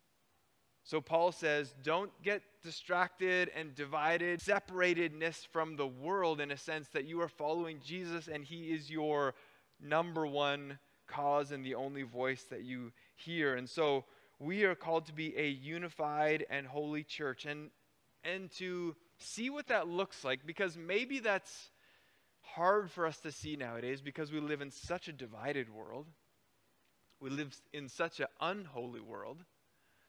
So 0.83 0.99
Paul 0.99 1.31
says, 1.31 1.73
don't 1.83 2.11
get 2.21 2.41
distracted 2.61 3.49
and 3.55 3.73
divided, 3.75 4.39
separatedness 4.39 5.47
from 5.47 5.75
the 5.75 5.87
world 5.87 6.41
in 6.41 6.51
a 6.51 6.57
sense 6.57 6.89
that 6.89 7.05
you 7.05 7.21
are 7.21 7.29
following 7.29 7.79
Jesus 7.85 8.27
and 8.27 8.43
he 8.43 8.73
is 8.73 8.89
your 8.89 9.33
number 9.81 10.27
one 10.27 10.79
cause 11.07 11.51
and 11.51 11.65
the 11.65 11.75
only 11.75 12.03
voice 12.03 12.43
that 12.49 12.63
you 12.63 12.91
hear. 13.15 13.55
And 13.55 13.69
so 13.69 14.05
we 14.39 14.63
are 14.63 14.75
called 14.75 15.05
to 15.05 15.13
be 15.13 15.37
a 15.37 15.47
unified 15.47 16.45
and 16.49 16.67
holy 16.67 17.03
church 17.03 17.45
and 17.45 17.69
and 18.25 18.49
to 18.51 18.95
see 19.17 19.49
what 19.49 19.67
that 19.67 19.87
looks 19.87 20.23
like 20.23 20.45
because 20.45 20.77
maybe 20.77 21.19
that's 21.19 21.69
hard 22.55 22.91
for 22.91 23.05
us 23.05 23.19
to 23.19 23.31
see 23.31 23.55
nowadays 23.55 24.01
because 24.01 24.31
we 24.31 24.39
live 24.39 24.61
in 24.61 24.71
such 24.71 25.07
a 25.07 25.13
divided 25.13 25.69
world. 25.69 26.07
We 27.19 27.29
live 27.29 27.55
in 27.73 27.89
such 27.89 28.19
an 28.19 28.27
unholy 28.41 29.01
world 29.01 29.37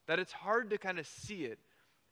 that 0.07 0.19
it's 0.19 0.33
hard 0.33 0.71
to 0.71 0.79
kind 0.79 0.99
of 0.99 1.07
see 1.07 1.45
it. 1.45 1.59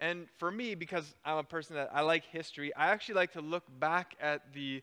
And 0.00 0.26
for 0.38 0.50
me, 0.50 0.74
because 0.74 1.14
I'm 1.24 1.38
a 1.38 1.44
person 1.44 1.76
that 1.76 1.90
I 1.92 2.00
like 2.00 2.24
history, 2.24 2.74
I 2.74 2.90
actually 2.90 3.16
like 3.16 3.32
to 3.32 3.40
look 3.40 3.64
back 3.78 4.14
at 4.20 4.52
the 4.52 4.82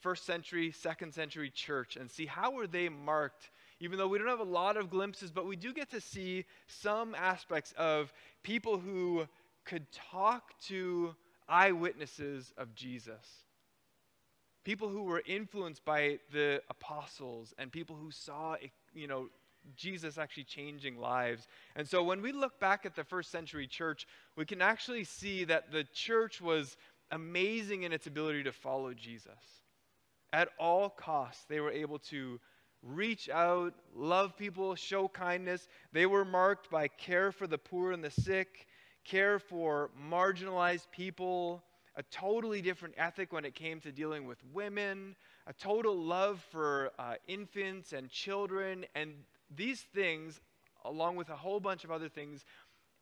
first 0.00 0.24
century, 0.24 0.70
second 0.70 1.12
century 1.14 1.50
church 1.50 1.96
and 1.96 2.10
see 2.10 2.26
how 2.26 2.52
were 2.52 2.66
they 2.66 2.88
marked 2.88 3.50
even 3.80 3.98
though 3.98 4.08
we 4.08 4.18
don't 4.18 4.28
have 4.28 4.40
a 4.40 4.44
lot 4.44 4.76
of 4.76 4.88
glimpses, 4.88 5.30
but 5.30 5.46
we 5.46 5.56
do 5.56 5.72
get 5.72 5.90
to 5.90 6.00
see 6.00 6.46
some 6.66 7.14
aspects 7.14 7.74
of 7.76 8.12
people 8.42 8.78
who 8.78 9.26
could 9.66 9.86
talk 9.92 10.58
to 10.60 11.14
eyewitnesses 11.48 12.52
of 12.56 12.74
Jesus 12.74 13.45
people 14.66 14.88
who 14.88 15.04
were 15.04 15.22
influenced 15.26 15.84
by 15.84 16.18
the 16.32 16.60
apostles 16.68 17.54
and 17.56 17.70
people 17.70 17.94
who 17.94 18.10
saw, 18.10 18.56
you 18.92 19.06
know, 19.06 19.28
Jesus 19.76 20.18
actually 20.18 20.42
changing 20.42 20.98
lives. 20.98 21.46
And 21.76 21.88
so 21.88 22.02
when 22.02 22.20
we 22.20 22.32
look 22.32 22.58
back 22.58 22.84
at 22.84 22.96
the 22.96 23.04
first 23.04 23.30
century 23.30 23.68
church, 23.68 24.08
we 24.34 24.44
can 24.44 24.60
actually 24.60 25.04
see 25.04 25.44
that 25.44 25.70
the 25.70 25.84
church 25.94 26.40
was 26.40 26.76
amazing 27.12 27.84
in 27.84 27.92
its 27.92 28.08
ability 28.08 28.42
to 28.42 28.50
follow 28.50 28.92
Jesus. 28.92 29.62
At 30.32 30.48
all 30.58 30.90
costs, 30.90 31.44
they 31.48 31.60
were 31.60 31.70
able 31.70 32.00
to 32.10 32.40
reach 32.82 33.28
out, 33.28 33.72
love 33.94 34.36
people, 34.36 34.74
show 34.74 35.06
kindness. 35.06 35.68
They 35.92 36.06
were 36.06 36.24
marked 36.24 36.72
by 36.72 36.88
care 36.88 37.30
for 37.30 37.46
the 37.46 37.58
poor 37.58 37.92
and 37.92 38.02
the 38.02 38.10
sick, 38.10 38.66
care 39.04 39.38
for 39.38 39.90
marginalized 40.10 40.90
people, 40.90 41.62
a 41.96 42.02
totally 42.04 42.60
different 42.60 42.94
ethic 42.98 43.32
when 43.32 43.44
it 43.44 43.54
came 43.54 43.80
to 43.80 43.90
dealing 43.90 44.26
with 44.26 44.38
women, 44.52 45.16
a 45.46 45.52
total 45.52 45.96
love 45.96 46.44
for 46.50 46.90
uh, 46.98 47.14
infants 47.26 47.92
and 47.92 48.10
children. 48.10 48.84
And 48.94 49.12
these 49.54 49.80
things, 49.94 50.40
along 50.84 51.16
with 51.16 51.30
a 51.30 51.36
whole 51.36 51.60
bunch 51.60 51.84
of 51.84 51.90
other 51.90 52.08
things, 52.08 52.44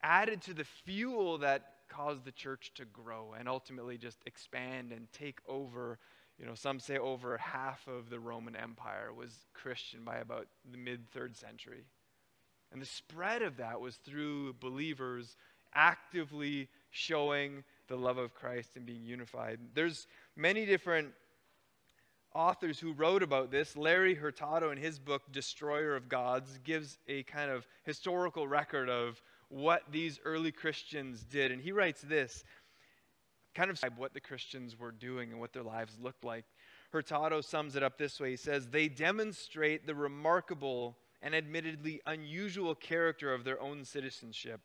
added 0.02 0.42
to 0.42 0.54
the 0.54 0.64
fuel 0.64 1.38
that 1.38 1.70
caused 1.88 2.24
the 2.24 2.32
church 2.32 2.72
to 2.74 2.84
grow 2.84 3.34
and 3.38 3.48
ultimately 3.48 3.98
just 3.98 4.18
expand 4.26 4.92
and 4.92 5.06
take 5.12 5.38
over 5.48 5.98
You 6.38 6.46
know, 6.46 6.54
some 6.54 6.80
say 6.80 6.98
over 6.98 7.38
half 7.38 7.86
of 7.86 8.10
the 8.10 8.18
Roman 8.18 8.56
Empire 8.56 9.12
was 9.12 9.46
Christian 9.52 10.02
by 10.04 10.16
about 10.16 10.48
the 10.70 10.78
mid 10.78 11.08
third 11.10 11.36
century. 11.36 11.84
And 12.72 12.82
the 12.82 12.86
spread 12.86 13.42
of 13.42 13.56
that 13.58 13.80
was 13.80 13.96
through 13.96 14.54
believers 14.54 15.36
actively 15.74 16.68
showing 16.90 17.62
the 17.88 17.97
love 17.97 18.19
of 18.19 18.35
Christ 18.35 18.76
and 18.76 18.87
being 18.87 19.05
unified. 19.05 19.59
There's 19.75 20.07
many 20.37 20.67
different 20.67 21.12
authors 22.35 22.79
who 22.79 22.93
wrote 22.93 23.23
about 23.23 23.50
this. 23.50 23.76
Larry 23.76 24.14
Hurtado, 24.14 24.71
in 24.71 24.79
his 24.79 24.99
book 24.99 25.23
Destroyer 25.31 25.95
of 25.95 26.09
Gods, 26.09 26.59
gives 26.64 26.99
a 27.07 27.23
kind 27.25 27.50
of 27.50 27.67
historical 27.85 28.49
record 28.49 28.88
of 28.88 29.23
what 29.49 29.83
these 29.93 30.19
early 30.25 30.50
Christians 30.50 31.25
did. 31.25 31.53
And 31.53 31.62
he 31.62 31.73
writes 31.73 32.00
this 32.00 32.45
kind 33.55 33.71
of 33.71 33.81
what 33.97 34.12
the 34.12 34.21
Christians 34.21 34.76
were 34.76 34.91
doing 34.91 35.31
and 35.31 35.41
what 35.41 35.53
their 35.53 35.62
lives 35.62 35.97
looked 36.00 36.25
like. 36.25 36.45
Hurtado 36.91 37.41
sums 37.41 37.76
it 37.76 37.83
up 37.83 37.99
this 37.99 38.21
way 38.21 38.31
He 38.31 38.37
says, 38.37 38.67
They 38.67 38.88
demonstrate 38.88 39.87
the 39.87 39.95
remarkable 39.95 40.99
and 41.23 41.35
admittedly 41.35 42.00
unusual 42.07 42.75
character 42.75 43.33
of 43.33 43.45
their 43.45 43.61
own 43.61 43.85
citizenship. 43.85 44.61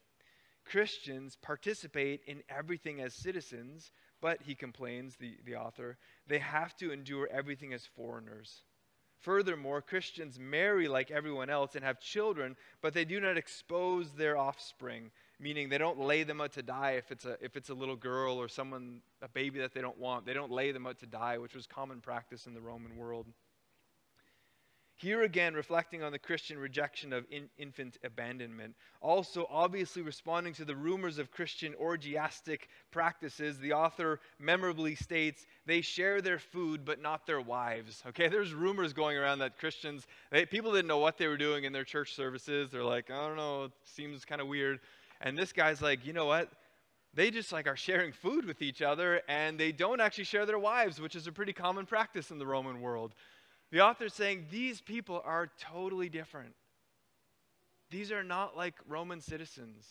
Christians 0.70 1.36
participate 1.42 2.22
in 2.28 2.44
everything 2.48 3.02
as 3.02 3.14
citizens, 3.14 3.92
but, 4.22 4.42
he 4.42 4.54
complains, 4.54 5.16
the, 5.16 5.38
the 5.46 5.56
author, 5.56 5.98
they 6.28 6.40
have 6.40 6.76
to 6.78 6.92
endure 6.92 7.28
everything 7.32 7.74
as 7.74 7.86
foreigners. 7.86 8.64
Furthermore, 9.20 9.82
Christians 9.82 10.40
marry 10.40 10.88
like 10.88 11.12
everyone 11.12 11.50
else 11.50 11.76
and 11.76 11.84
have 11.84 12.00
children, 12.00 12.56
but 12.82 12.94
they 12.94 13.04
do 13.04 13.20
not 13.20 13.38
expose 13.38 14.12
their 14.12 14.38
offspring, 14.38 15.12
meaning 15.40 15.68
they 15.68 15.78
don't 15.78 16.00
lay 16.00 16.24
them 16.24 16.40
out 16.40 16.54
to 16.54 16.62
die 16.62 16.92
if 16.92 17.12
it's 17.12 17.26
a, 17.26 17.38
if 17.42 17.58
it's 17.58 17.70
a 17.70 17.74
little 17.74 17.98
girl 17.98 18.36
or 18.36 18.48
someone, 18.48 19.02
a 19.22 19.28
baby 19.28 19.60
that 19.60 19.74
they 19.74 19.82
don't 19.82 19.98
want. 19.98 20.26
They 20.26 20.34
don't 20.34 20.52
lay 20.52 20.72
them 20.72 20.88
out 20.88 21.00
to 21.00 21.06
die, 21.06 21.38
which 21.38 21.56
was 21.56 21.68
common 21.68 22.00
practice 22.00 22.46
in 22.46 22.54
the 22.54 22.62
Roman 22.62 22.96
world. 22.96 23.26
Here 25.00 25.22
again, 25.22 25.53
reflecting 25.53 26.03
on 26.03 26.12
the 26.12 26.20
Christian 26.20 26.58
rejection 26.58 27.13
of 27.13 27.25
in, 27.32 27.48
infant 27.58 27.98
abandonment. 28.03 28.75
Also, 29.00 29.48
obviously 29.50 30.01
responding 30.01 30.51
to 30.56 30.65
the 30.65 30.75
rumors 30.75 31.20
of 31.20 31.32
Christian 31.32 31.74
orgiastic 31.79 32.68
practices, 32.91 33.58
the 33.60 33.72
author 33.72 34.20
memorably 34.39 34.96
states 34.96 35.46
they 35.65 35.79
share 35.79 36.22
their 36.22 36.38
food 36.38 36.84
but 36.84 37.01
not 37.01 37.25
their 37.25 37.39
wives. 37.39 38.03
Okay, 38.10 38.27
there's 38.27 38.53
rumors 38.53 38.91
going 38.91 39.15
around 39.15 39.39
that 39.39 39.58
Christians, 39.58 40.06
they, 40.32 40.46
people 40.46 40.74
didn't 40.74 40.89
know 40.89 40.98
what 40.98 41.18
they 41.18 41.27
were 41.27 41.38
doing 41.38 41.63
in 41.63 41.72
their 41.72 41.86
church 41.86 42.13
services. 42.13 42.70
They're 42.70 42.84
like, 42.84 43.10
I 43.10 43.25
don't 43.25 43.38
know, 43.38 43.63
it 43.63 43.72
seems 43.86 44.25
kind 44.25 44.41
of 44.41 44.48
weird. 44.48 44.82
And 45.22 45.38
this 45.38 45.53
guy's 45.53 45.82
like, 45.82 46.06
you 46.06 46.12
know 46.12 46.25
what? 46.25 46.51
They 47.13 47.32
just 47.32 47.53
like 47.53 47.68
are 47.68 47.77
sharing 47.77 48.12
food 48.12 48.44
with 48.44 48.62
each 48.62 48.82
other 48.82 49.22
and 49.29 49.58
they 49.58 49.72
don't 49.72 50.01
actually 50.01 50.25
share 50.25 50.46
their 50.46 50.60
wives, 50.60 51.00
which 51.00 51.15
is 51.15 51.25
a 51.25 51.32
pretty 51.32 51.53
common 51.53 51.86
practice 51.86 52.32
in 52.32 52.38
the 52.38 52.46
Roman 52.46 52.82
world. 52.82 53.15
The 53.72 53.82
author 53.82 54.06
is 54.06 54.14
saying 54.14 54.48
these 54.50 54.82
people 54.82 55.22
are 55.24 55.52
totally 55.60 56.10
different. 56.10 56.54
These 57.92 58.12
are 58.12 58.24
not 58.24 58.58
like 58.58 58.76
Roman 58.88 59.22
citizens. 59.22 59.86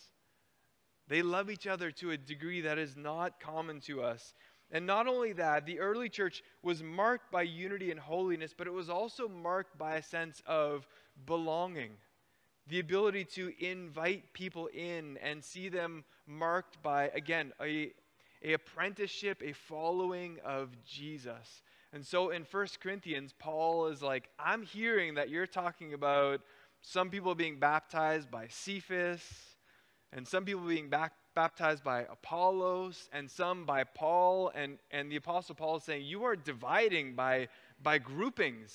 They 1.09 1.23
love 1.23 1.51
each 1.51 1.67
other 1.67 1.91
to 1.93 2.11
a 2.11 2.17
degree 2.17 2.61
that 2.63 2.79
is 2.79 2.97
not 2.97 3.41
common 3.41 3.81
to 3.83 4.03
us. 4.03 4.35
And 4.71 4.87
not 4.87 5.07
only 5.07 5.33
that, 5.33 5.65
the 5.65 5.81
early 5.81 6.09
church 6.09 6.43
was 6.63 6.83
marked 6.83 7.33
by 7.33 7.43
unity 7.43 7.91
and 7.91 7.99
holiness, 7.99 8.55
but 8.57 8.67
it 8.67 8.73
was 8.73 8.91
also 8.91 9.27
marked 9.27 9.79
by 9.79 9.97
a 9.97 10.03
sense 10.03 10.43
of 10.47 10.87
belonging. 11.25 11.93
The 12.67 12.81
ability 12.81 13.25
to 13.37 13.53
invite 13.65 14.35
people 14.35 14.67
in 14.67 15.17
and 15.23 15.43
see 15.43 15.71
them 15.71 16.05
marked 16.27 16.83
by, 16.83 17.09
again, 17.15 17.53
a, 17.63 17.93
a 18.43 18.53
apprenticeship, 18.53 19.43
a 19.43 19.55
following 19.55 20.39
of 20.45 20.77
Jesus. 20.85 21.63
And 21.93 22.05
so 22.05 22.31
in 22.31 22.45
1 22.51 22.67
Corinthians, 22.83 23.35
Paul 23.39 23.87
is 23.87 24.03
like, 24.03 24.29
I'm 24.39 24.63
hearing 24.63 25.15
that 25.15 25.31
you're 25.31 25.47
talking 25.47 25.95
about 25.95 26.41
some 26.83 27.11
people 27.11 27.35
being 27.35 27.59
baptized 27.59 28.31
by 28.31 28.47
Cephas, 28.49 29.23
and 30.13 30.27
some 30.27 30.45
people 30.45 30.63
being 30.63 30.89
back, 30.89 31.13
baptized 31.35 31.85
by 31.85 32.07
Apollos, 32.11 33.09
and 33.13 33.31
some 33.31 33.65
by 33.65 33.85
Paul. 33.85 34.53
And, 34.55 34.79
and 34.91 35.11
the 35.11 35.17
Apostle 35.17 35.55
Paul 35.55 35.77
is 35.77 35.85
saying, 35.85 36.07
You 36.07 36.25
are 36.25 36.37
dividing 36.37 37.15
by, 37.15 37.49
by 37.83 37.99
groupings. 37.99 38.75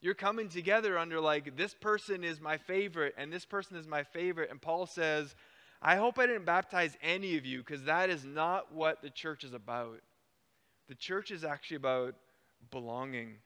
You're 0.00 0.14
coming 0.14 0.48
together 0.48 0.98
under, 0.98 1.20
like, 1.20 1.56
this 1.56 1.74
person 1.74 2.24
is 2.24 2.40
my 2.40 2.58
favorite, 2.58 3.14
and 3.16 3.32
this 3.32 3.44
person 3.44 3.76
is 3.76 3.86
my 3.86 4.02
favorite. 4.02 4.50
And 4.50 4.60
Paul 4.60 4.86
says, 4.86 5.34
I 5.80 5.96
hope 5.96 6.18
I 6.18 6.26
didn't 6.26 6.44
baptize 6.44 6.96
any 7.02 7.36
of 7.36 7.46
you, 7.46 7.58
because 7.58 7.84
that 7.84 8.10
is 8.10 8.24
not 8.24 8.72
what 8.72 9.02
the 9.02 9.10
church 9.10 9.44
is 9.44 9.52
about. 9.52 10.00
The 10.88 10.94
church 10.94 11.30
is 11.30 11.44
actually 11.44 11.76
about 11.76 12.14
belonging. 12.70 13.36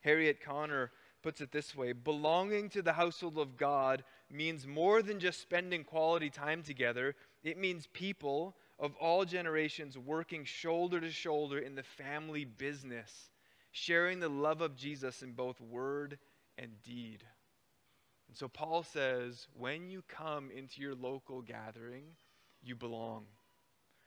Harriet 0.00 0.40
Connor 0.40 0.90
puts 1.22 1.40
it 1.40 1.52
this 1.52 1.74
way 1.74 1.92
belonging 1.92 2.68
to 2.70 2.82
the 2.82 2.92
household 2.92 3.38
of 3.38 3.56
God 3.56 4.04
means 4.30 4.66
more 4.66 5.02
than 5.02 5.20
just 5.20 5.40
spending 5.40 5.84
quality 5.84 6.30
time 6.30 6.62
together, 6.62 7.14
it 7.42 7.58
means 7.58 7.86
people 7.92 8.56
of 8.78 8.94
all 8.96 9.24
generations 9.24 9.98
working 9.98 10.44
shoulder 10.44 11.00
to 11.00 11.10
shoulder 11.10 11.58
in 11.58 11.74
the 11.74 11.82
family 11.82 12.44
business, 12.44 13.30
sharing 13.72 14.20
the 14.20 14.28
love 14.28 14.60
of 14.60 14.76
Jesus 14.76 15.22
in 15.22 15.32
both 15.32 15.60
word 15.60 16.18
and 16.56 16.80
deed. 16.82 17.24
And 18.28 18.36
so 18.36 18.46
Paul 18.46 18.82
says, 18.82 19.48
when 19.58 19.90
you 19.90 20.02
come 20.06 20.50
into 20.50 20.80
your 20.80 20.94
local 20.94 21.40
gathering, 21.40 22.04
you 22.62 22.76
belong. 22.76 23.24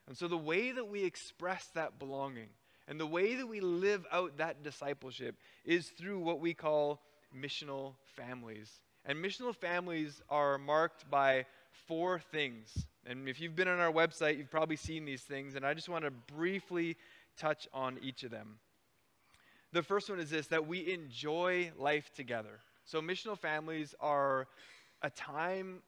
And 0.07 0.15
so 0.15 0.27
the 0.27 0.37
way 0.37 0.71
that 0.71 0.87
we 0.87 1.03
express 1.03 1.67
that 1.73 1.99
belonging 1.99 2.49
and 2.87 2.99
the 2.99 3.07
way 3.07 3.35
that 3.35 3.47
we 3.47 3.59
live 3.59 4.05
out 4.11 4.37
that 4.37 4.63
discipleship 4.63 5.35
is 5.65 5.87
through 5.89 6.19
what 6.19 6.39
we 6.39 6.53
call 6.53 7.01
missional 7.35 7.93
families. 8.15 8.81
And 9.05 9.23
missional 9.23 9.55
families 9.55 10.21
are 10.29 10.57
marked 10.57 11.09
by 11.09 11.45
four 11.87 12.19
things. 12.19 12.85
And 13.05 13.27
if 13.27 13.39
you've 13.39 13.55
been 13.55 13.67
on 13.67 13.79
our 13.79 13.91
website, 13.91 14.37
you've 14.37 14.51
probably 14.51 14.75
seen 14.75 15.05
these 15.05 15.21
things, 15.21 15.55
and 15.55 15.65
I 15.65 15.73
just 15.73 15.89
want 15.89 16.05
to 16.05 16.11
briefly 16.11 16.97
touch 17.37 17.67
on 17.73 17.97
each 18.01 18.23
of 18.23 18.31
them. 18.31 18.59
The 19.73 19.81
first 19.81 20.09
one 20.09 20.19
is 20.19 20.29
this 20.29 20.47
that 20.47 20.67
we 20.67 20.91
enjoy 20.93 21.71
life 21.77 22.11
together. 22.13 22.59
So, 22.85 23.01
missional 23.01 23.37
families 23.37 23.95
are 23.99 24.47
a 25.01 25.09
time 25.09 25.81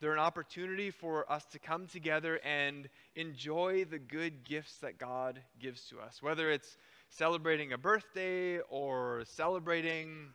they're 0.00 0.12
an 0.12 0.18
opportunity 0.18 0.90
for 0.90 1.30
us 1.30 1.44
to 1.46 1.58
come 1.58 1.86
together 1.86 2.38
and 2.44 2.88
enjoy 3.14 3.84
the 3.84 3.98
good 3.98 4.44
gifts 4.44 4.78
that 4.78 4.98
God 4.98 5.40
gives 5.58 5.88
to 5.88 5.98
us, 6.00 6.22
whether 6.22 6.50
it's 6.50 6.76
celebrating 7.08 7.72
a 7.72 7.78
birthday 7.78 8.58
or 8.68 9.24
celebrating 9.26 10.28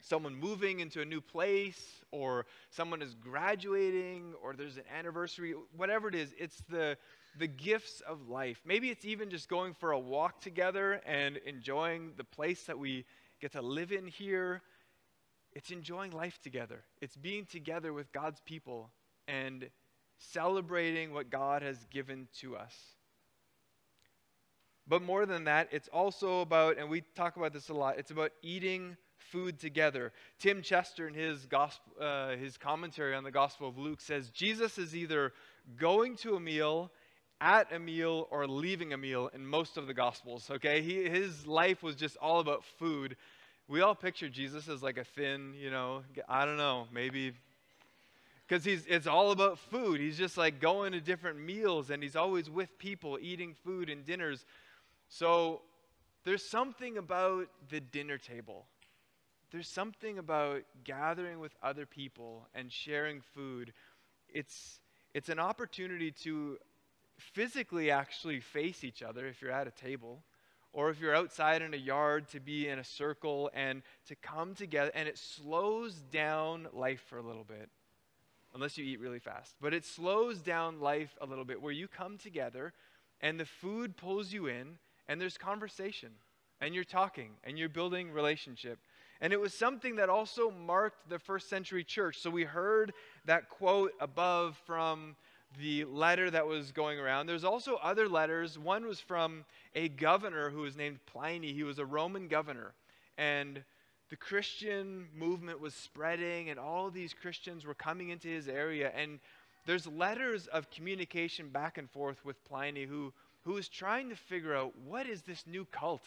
someone 0.00 0.34
moving 0.34 0.80
into 0.80 1.02
a 1.02 1.04
new 1.04 1.20
place 1.20 2.04
or 2.12 2.46
someone 2.70 3.02
is 3.02 3.14
graduating 3.14 4.32
or 4.42 4.54
there's 4.54 4.76
an 4.76 4.84
anniversary 4.96 5.54
whatever 5.76 6.08
it 6.08 6.14
is 6.14 6.32
it's 6.38 6.62
the 6.70 6.96
the 7.38 7.46
gifts 7.46 8.00
of 8.00 8.28
life. 8.28 8.60
Maybe 8.64 8.90
it's 8.90 9.04
even 9.04 9.30
just 9.30 9.48
going 9.48 9.74
for 9.74 9.92
a 9.92 9.98
walk 9.98 10.40
together 10.40 11.00
and 11.06 11.36
enjoying 11.38 12.12
the 12.16 12.24
place 12.24 12.64
that 12.64 12.78
we 12.78 13.04
get 13.40 13.52
to 13.52 13.62
live 13.62 13.92
in 13.92 14.06
here 14.06 14.62
it's 15.58 15.72
enjoying 15.72 16.12
life 16.12 16.38
together, 16.40 16.84
it's 17.02 17.16
being 17.16 17.44
together 17.44 17.92
with 17.92 18.12
God's 18.12 18.40
people 18.46 18.92
and 19.26 19.68
celebrating 20.16 21.12
what 21.12 21.30
God 21.30 21.62
has 21.62 21.84
given 21.90 22.28
to 22.42 22.56
us. 22.56 22.72
But 24.86 25.02
more 25.02 25.26
than 25.26 25.44
that, 25.44 25.66
it's 25.72 25.88
also 25.88 26.42
about, 26.42 26.78
and 26.78 26.88
we 26.88 27.02
talk 27.16 27.36
about 27.36 27.52
this 27.52 27.70
a 27.70 27.74
lot, 27.74 27.98
it's 27.98 28.12
about 28.12 28.30
eating 28.40 28.96
food 29.32 29.58
together. 29.58 30.12
Tim 30.38 30.62
Chester, 30.62 31.08
in 31.08 31.14
his, 31.14 31.44
gospel, 31.46 31.92
uh, 32.00 32.36
his 32.36 32.56
commentary 32.56 33.16
on 33.16 33.24
the 33.24 33.32
Gospel 33.32 33.68
of 33.68 33.78
Luke, 33.78 34.00
says 34.00 34.30
Jesus 34.30 34.78
is 34.78 34.94
either 34.94 35.32
going 35.76 36.14
to 36.18 36.36
a 36.36 36.40
meal, 36.40 36.92
at 37.40 37.72
a 37.72 37.80
meal, 37.80 38.28
or 38.30 38.46
leaving 38.46 38.92
a 38.92 38.96
meal 38.96 39.28
in 39.34 39.44
most 39.44 39.76
of 39.76 39.88
the 39.88 39.94
Gospels. 39.94 40.48
Okay? 40.52 40.82
He, 40.82 41.08
his 41.08 41.48
life 41.48 41.82
was 41.82 41.96
just 41.96 42.16
all 42.18 42.38
about 42.38 42.64
food 42.78 43.16
we 43.68 43.82
all 43.82 43.94
picture 43.94 44.28
Jesus 44.28 44.68
as 44.68 44.82
like 44.82 44.96
a 44.96 45.04
thin, 45.04 45.54
you 45.58 45.70
know, 45.70 46.02
I 46.28 46.46
don't 46.46 46.56
know, 46.56 46.88
maybe 46.92 47.34
because 48.46 48.64
he's 48.64 48.86
it's 48.86 49.06
all 49.06 49.30
about 49.30 49.58
food. 49.58 50.00
He's 50.00 50.16
just 50.16 50.38
like 50.38 50.58
going 50.58 50.92
to 50.92 51.00
different 51.00 51.38
meals 51.38 51.90
and 51.90 52.02
he's 52.02 52.16
always 52.16 52.48
with 52.48 52.78
people 52.78 53.18
eating 53.20 53.54
food 53.64 53.90
and 53.90 54.06
dinners. 54.06 54.46
So 55.08 55.60
there's 56.24 56.42
something 56.42 56.96
about 56.96 57.48
the 57.68 57.80
dinner 57.80 58.16
table. 58.16 58.64
There's 59.50 59.68
something 59.68 60.18
about 60.18 60.62
gathering 60.84 61.38
with 61.38 61.52
other 61.62 61.84
people 61.84 62.48
and 62.54 62.72
sharing 62.72 63.20
food. 63.34 63.74
It's 64.30 64.80
it's 65.12 65.28
an 65.28 65.38
opportunity 65.38 66.10
to 66.22 66.56
physically 67.18 67.90
actually 67.90 68.40
face 68.40 68.84
each 68.84 69.02
other 69.02 69.26
if 69.26 69.42
you're 69.42 69.50
at 69.50 69.66
a 69.66 69.72
table 69.72 70.22
or 70.72 70.90
if 70.90 71.00
you're 71.00 71.14
outside 71.14 71.62
in 71.62 71.74
a 71.74 71.78
yard 71.78 72.28
to 72.28 72.40
be 72.40 72.68
in 72.68 72.78
a 72.78 72.84
circle 72.84 73.50
and 73.54 73.82
to 74.06 74.14
come 74.16 74.54
together 74.54 74.90
and 74.94 75.08
it 75.08 75.18
slows 75.18 75.94
down 76.10 76.68
life 76.72 77.02
for 77.08 77.18
a 77.18 77.22
little 77.22 77.44
bit 77.44 77.68
unless 78.54 78.78
you 78.78 78.84
eat 78.84 79.00
really 79.00 79.18
fast 79.18 79.54
but 79.60 79.74
it 79.74 79.84
slows 79.84 80.40
down 80.40 80.80
life 80.80 81.16
a 81.20 81.26
little 81.26 81.44
bit 81.44 81.60
where 81.60 81.72
you 81.72 81.88
come 81.88 82.18
together 82.18 82.72
and 83.20 83.38
the 83.38 83.44
food 83.44 83.96
pulls 83.96 84.32
you 84.32 84.46
in 84.46 84.78
and 85.08 85.20
there's 85.20 85.38
conversation 85.38 86.10
and 86.60 86.74
you're 86.74 86.84
talking 86.84 87.30
and 87.44 87.58
you're 87.58 87.68
building 87.68 88.12
relationship. 88.12 88.78
And 89.20 89.32
it 89.32 89.40
was 89.40 89.52
something 89.52 89.96
that 89.96 90.08
also 90.08 90.50
marked 90.50 91.08
the 91.08 91.18
first 91.18 91.48
century 91.48 91.82
church. 91.82 92.18
So 92.18 92.30
we 92.30 92.44
heard 92.44 92.92
that 93.24 93.48
quote 93.48 93.92
above 94.00 94.56
from 94.64 95.16
the 95.60 95.84
letter 95.84 96.30
that 96.30 96.46
was 96.46 96.72
going 96.72 96.98
around. 96.98 97.26
There's 97.26 97.44
also 97.44 97.76
other 97.82 98.08
letters. 98.08 98.58
One 98.58 98.86
was 98.86 99.00
from 99.00 99.44
a 99.74 99.88
governor 99.88 100.50
who 100.50 100.60
was 100.60 100.76
named 100.76 100.98
Pliny. 101.06 101.52
He 101.52 101.62
was 101.62 101.78
a 101.78 101.86
Roman 101.86 102.28
governor. 102.28 102.74
And 103.16 103.64
the 104.10 104.16
Christian 104.16 105.08
movement 105.14 105.60
was 105.60 105.74
spreading, 105.74 106.50
and 106.50 106.58
all 106.58 106.90
these 106.90 107.14
Christians 107.14 107.66
were 107.66 107.74
coming 107.74 108.10
into 108.10 108.28
his 108.28 108.48
area. 108.48 108.92
And 108.94 109.20
there's 109.66 109.86
letters 109.86 110.46
of 110.46 110.70
communication 110.70 111.48
back 111.48 111.78
and 111.78 111.90
forth 111.90 112.24
with 112.24 112.42
Pliny 112.44 112.84
who, 112.84 113.12
who 113.44 113.56
is 113.56 113.68
trying 113.68 114.08
to 114.10 114.16
figure 114.16 114.54
out 114.54 114.72
what 114.78 115.06
is 115.06 115.22
this 115.22 115.44
new 115.46 115.64
cult? 115.66 116.04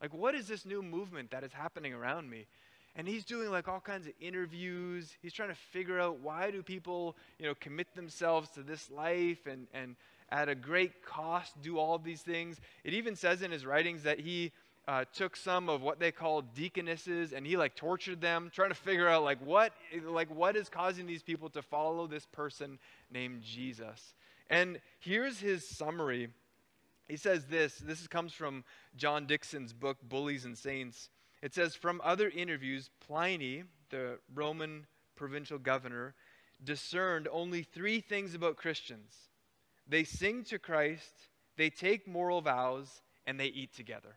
Like, 0.00 0.14
what 0.14 0.34
is 0.34 0.48
this 0.48 0.64
new 0.64 0.82
movement 0.82 1.30
that 1.30 1.44
is 1.44 1.52
happening 1.52 1.92
around 1.92 2.28
me? 2.28 2.46
And 2.94 3.08
he's 3.08 3.24
doing 3.24 3.50
like 3.50 3.68
all 3.68 3.80
kinds 3.80 4.06
of 4.06 4.12
interviews. 4.20 5.16
He's 5.22 5.32
trying 5.32 5.48
to 5.48 5.54
figure 5.54 5.98
out 5.98 6.20
why 6.20 6.50
do 6.50 6.62
people, 6.62 7.16
you 7.38 7.46
know, 7.46 7.54
commit 7.54 7.94
themselves 7.94 8.50
to 8.50 8.62
this 8.62 8.90
life 8.90 9.46
and, 9.46 9.66
and 9.72 9.96
at 10.30 10.48
a 10.48 10.54
great 10.54 11.04
cost 11.04 11.60
do 11.62 11.78
all 11.78 11.98
these 11.98 12.22
things. 12.22 12.60
It 12.84 12.94
even 12.94 13.16
says 13.16 13.42
in 13.42 13.50
his 13.50 13.64
writings 13.64 14.02
that 14.02 14.20
he 14.20 14.52
uh, 14.88 15.04
took 15.14 15.36
some 15.36 15.68
of 15.68 15.80
what 15.80 16.00
they 16.00 16.10
call 16.10 16.42
deaconesses 16.42 17.32
and 17.32 17.46
he 17.46 17.56
like 17.56 17.76
tortured 17.76 18.20
them, 18.20 18.50
trying 18.52 18.70
to 18.70 18.74
figure 18.74 19.08
out 19.08 19.22
like 19.22 19.38
what 19.44 19.72
like 20.04 20.34
what 20.34 20.56
is 20.56 20.68
causing 20.68 21.06
these 21.06 21.22
people 21.22 21.48
to 21.50 21.62
follow 21.62 22.06
this 22.06 22.26
person 22.26 22.78
named 23.10 23.42
Jesus. 23.42 24.14
And 24.50 24.80
here's 24.98 25.38
his 25.38 25.66
summary. 25.66 26.28
He 27.08 27.16
says 27.16 27.46
this. 27.46 27.76
This 27.78 28.06
comes 28.06 28.32
from 28.32 28.64
John 28.96 29.26
Dickson's 29.26 29.72
book 29.72 29.98
Bullies 30.02 30.44
and 30.44 30.56
Saints. 30.56 31.10
It 31.42 31.54
says 31.54 31.74
from 31.74 32.00
other 32.04 32.28
interviews, 32.28 32.90
Pliny, 33.00 33.64
the 33.90 34.18
Roman 34.32 34.86
provincial 35.16 35.58
governor, 35.58 36.14
discerned 36.62 37.28
only 37.30 37.62
three 37.62 38.00
things 38.00 38.34
about 38.34 38.56
Christians. 38.56 39.12
They 39.88 40.04
sing 40.04 40.44
to 40.44 40.58
Christ, 40.58 41.12
they 41.56 41.68
take 41.70 42.06
moral 42.06 42.40
vows, 42.40 43.02
and 43.26 43.38
they 43.38 43.46
eat 43.46 43.74
together. 43.74 44.16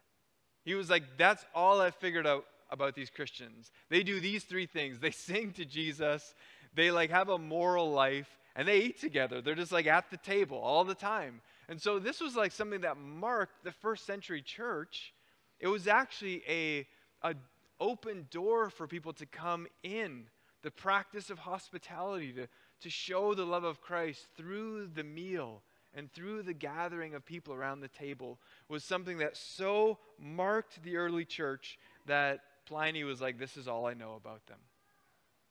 He 0.63 0.75
was 0.75 0.89
like, 0.89 1.03
That's 1.17 1.45
all 1.53 1.81
I 1.81 1.91
figured 1.91 2.27
out 2.27 2.45
about 2.69 2.95
these 2.95 3.09
Christians. 3.09 3.71
They 3.89 4.03
do 4.03 4.19
these 4.19 4.43
three 4.43 4.65
things 4.65 4.99
they 4.99 5.11
sing 5.11 5.51
to 5.53 5.65
Jesus, 5.65 6.35
they 6.73 6.91
like 6.91 7.09
have 7.09 7.29
a 7.29 7.37
moral 7.37 7.91
life, 7.91 8.37
and 8.55 8.67
they 8.67 8.79
eat 8.79 8.99
together. 8.99 9.41
They're 9.41 9.55
just 9.55 9.71
like 9.71 9.87
at 9.87 10.09
the 10.11 10.17
table 10.17 10.57
all 10.57 10.83
the 10.83 10.95
time. 10.95 11.41
And 11.67 11.81
so 11.81 11.99
this 11.99 12.21
was 12.21 12.35
like 12.35 12.51
something 12.51 12.81
that 12.81 12.97
marked 12.97 13.63
the 13.63 13.71
first 13.71 14.05
century 14.05 14.41
church. 14.41 15.13
It 15.59 15.67
was 15.67 15.87
actually 15.87 16.43
a, 16.47 16.87
a 17.25 17.35
open 17.79 18.27
door 18.31 18.69
for 18.69 18.87
people 18.87 19.13
to 19.13 19.25
come 19.25 19.67
in. 19.83 20.27
The 20.61 20.71
practice 20.71 21.29
of 21.29 21.39
hospitality, 21.39 22.31
to, 22.33 22.47
to 22.81 22.89
show 22.89 23.35
the 23.35 23.45
love 23.45 23.63
of 23.63 23.81
Christ 23.81 24.27
through 24.35 24.87
the 24.87 25.03
meal 25.03 25.61
and 25.93 26.11
through 26.11 26.43
the 26.43 26.53
gathering 26.53 27.13
of 27.13 27.25
people 27.25 27.53
around 27.53 27.81
the 27.81 27.87
table 27.87 28.39
was 28.67 28.83
something 28.83 29.19
that 29.19 29.37
so 29.37 29.99
marked 30.19 30.81
the 30.83 30.97
early 30.97 31.25
church 31.25 31.77
that 32.05 32.39
Pliny 32.65 33.03
was 33.03 33.21
like, 33.21 33.37
This 33.37 33.57
is 33.57 33.67
all 33.67 33.85
I 33.85 33.93
know 33.93 34.13
about 34.15 34.45
them. 34.47 34.57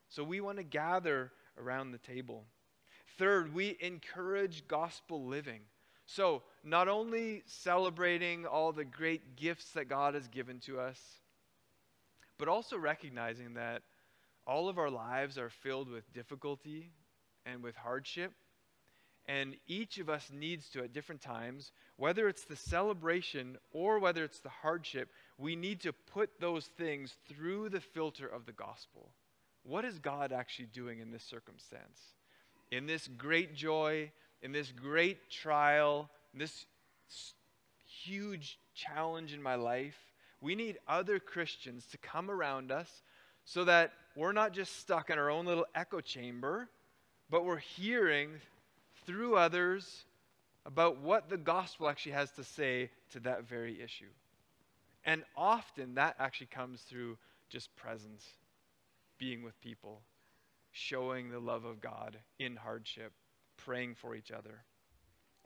So 0.08 0.24
we 0.24 0.40
want 0.40 0.58
to 0.58 0.64
gather 0.64 1.32
around 1.58 1.92
the 1.92 1.98
table. 1.98 2.44
Third, 3.18 3.54
we 3.54 3.76
encourage 3.80 4.66
gospel 4.66 5.24
living. 5.24 5.60
So, 6.06 6.42
not 6.62 6.88
only 6.88 7.42
celebrating 7.46 8.44
all 8.44 8.72
the 8.72 8.84
great 8.84 9.36
gifts 9.36 9.70
that 9.70 9.88
God 9.88 10.14
has 10.14 10.28
given 10.28 10.58
to 10.60 10.78
us, 10.78 11.00
but 12.38 12.48
also 12.48 12.76
recognizing 12.76 13.54
that 13.54 13.82
all 14.46 14.68
of 14.68 14.78
our 14.78 14.90
lives 14.90 15.38
are 15.38 15.50
filled 15.50 15.88
with 15.88 16.12
difficulty 16.12 16.90
and 17.46 17.62
with 17.62 17.76
hardship. 17.76 18.32
And 19.26 19.56
each 19.66 19.98
of 19.98 20.10
us 20.10 20.30
needs 20.30 20.68
to, 20.70 20.82
at 20.82 20.92
different 20.92 21.22
times, 21.22 21.72
whether 21.96 22.28
it's 22.28 22.44
the 22.44 22.56
celebration 22.56 23.56
or 23.72 23.98
whether 23.98 24.22
it's 24.22 24.40
the 24.40 24.50
hardship, 24.50 25.08
we 25.38 25.56
need 25.56 25.80
to 25.80 25.92
put 25.94 26.40
those 26.40 26.66
things 26.66 27.16
through 27.26 27.70
the 27.70 27.80
filter 27.80 28.26
of 28.26 28.44
the 28.44 28.52
gospel. 28.52 29.12
What 29.62 29.86
is 29.86 29.98
God 29.98 30.30
actually 30.30 30.66
doing 30.66 31.00
in 31.00 31.10
this 31.10 31.22
circumstance? 31.22 32.00
In 32.70 32.86
this 32.86 33.08
great 33.08 33.54
joy, 33.54 34.12
in 34.42 34.52
this 34.52 34.70
great 34.70 35.30
trial, 35.30 36.10
this 36.34 36.66
huge 38.02 38.58
challenge 38.74 39.32
in 39.32 39.42
my 39.42 39.54
life, 39.54 39.96
we 40.40 40.54
need 40.54 40.78
other 40.86 41.18
Christians 41.18 41.86
to 41.86 41.98
come 41.98 42.30
around 42.30 42.70
us 42.70 43.02
so 43.44 43.64
that 43.64 43.92
we're 44.16 44.32
not 44.32 44.52
just 44.52 44.78
stuck 44.78 45.10
in 45.10 45.18
our 45.18 45.30
own 45.30 45.46
little 45.46 45.66
echo 45.74 46.00
chamber, 46.00 46.68
but 47.30 47.44
we're 47.44 47.56
hearing 47.56 48.30
through 49.06 49.36
others 49.36 50.04
about 50.66 51.00
what 51.00 51.28
the 51.28 51.36
gospel 51.36 51.88
actually 51.88 52.12
has 52.12 52.30
to 52.32 52.44
say 52.44 52.90
to 53.10 53.20
that 53.20 53.48
very 53.48 53.82
issue. 53.82 54.10
And 55.04 55.24
often 55.36 55.94
that 55.96 56.16
actually 56.18 56.46
comes 56.46 56.80
through 56.82 57.18
just 57.50 57.74
presence, 57.76 58.24
being 59.18 59.42
with 59.42 59.60
people, 59.60 60.00
showing 60.72 61.30
the 61.30 61.38
love 61.38 61.64
of 61.64 61.80
God 61.80 62.16
in 62.38 62.56
hardship, 62.56 63.12
praying 63.56 63.94
for 63.94 64.14
each 64.14 64.30
other. 64.30 64.64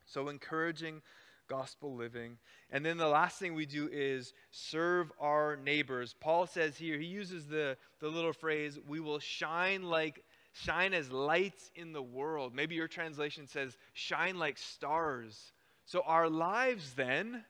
So, 0.06 0.28
encouraging 0.28 1.02
gospel 1.48 1.94
living. 1.94 2.38
And 2.70 2.84
then 2.84 2.96
the 2.96 3.08
last 3.08 3.38
thing 3.38 3.54
we 3.54 3.66
do 3.66 3.88
is 3.90 4.32
serve 4.50 5.10
our 5.20 5.56
neighbors. 5.56 6.14
Paul 6.18 6.46
says 6.46 6.76
here, 6.76 6.98
he 6.98 7.06
uses 7.06 7.46
the, 7.46 7.76
the 8.00 8.08
little 8.08 8.32
phrase, 8.32 8.78
we 8.86 9.00
will 9.00 9.18
shine 9.18 9.82
like 9.82 10.24
shine 10.52 10.92
as 10.92 11.12
lights 11.12 11.70
in 11.74 11.92
the 11.92 12.02
world. 12.02 12.54
Maybe 12.54 12.74
your 12.74 12.88
translation 12.88 13.46
says, 13.46 13.76
shine 13.92 14.38
like 14.38 14.58
stars. 14.58 15.52
So 15.84 16.02
our 16.04 16.28
lives 16.28 16.94
then 16.94 17.44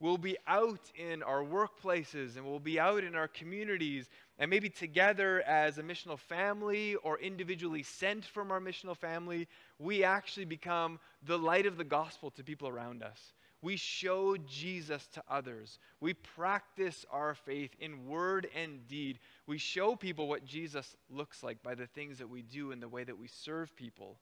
will 0.00 0.18
be 0.18 0.36
out 0.46 0.80
in 0.94 1.22
our 1.22 1.42
workplaces 1.42 2.36
and 2.36 2.44
we'll 2.44 2.58
be 2.58 2.78
out 2.78 3.04
in 3.04 3.14
our 3.14 3.28
communities 3.28 4.08
and 4.38 4.50
maybe 4.50 4.68
together 4.68 5.42
as 5.42 5.78
a 5.78 5.82
missional 5.82 6.18
family 6.18 6.94
or 6.96 7.18
individually 7.18 7.82
sent 7.82 8.24
from 8.24 8.52
our 8.52 8.60
missional 8.60 8.96
family, 8.96 9.48
we 9.80 10.04
actually 10.04 10.44
become 10.44 11.00
the 11.24 11.36
light 11.36 11.66
of 11.66 11.76
the 11.76 11.84
gospel 11.84 12.30
to 12.32 12.44
people 12.44 12.68
around 12.68 13.02
us. 13.02 13.32
We 13.60 13.76
show 13.76 14.36
Jesus 14.36 15.08
to 15.14 15.22
others. 15.28 15.78
We 16.00 16.14
practice 16.14 17.04
our 17.10 17.34
faith 17.34 17.72
in 17.80 18.06
word 18.06 18.48
and 18.54 18.86
deed. 18.86 19.18
We 19.46 19.58
show 19.58 19.96
people 19.96 20.28
what 20.28 20.44
Jesus 20.44 20.96
looks 21.10 21.42
like 21.42 21.62
by 21.62 21.74
the 21.74 21.86
things 21.86 22.18
that 22.18 22.28
we 22.28 22.42
do 22.42 22.70
and 22.70 22.80
the 22.80 22.88
way 22.88 23.02
that 23.02 23.18
we 23.18 23.26
serve 23.26 23.74
people. 23.74 24.18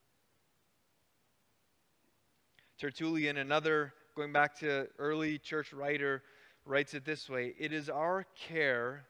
Tertullian, 2.78 3.36
another, 3.36 3.92
going 4.14 4.32
back 4.32 4.58
to 4.60 4.88
early 4.98 5.38
church 5.38 5.72
writer, 5.72 6.22
writes 6.64 6.94
it 6.94 7.04
this 7.04 7.28
way 7.28 7.54
It 7.58 7.72
is 7.72 7.90
our 7.90 8.26
care 8.48 9.04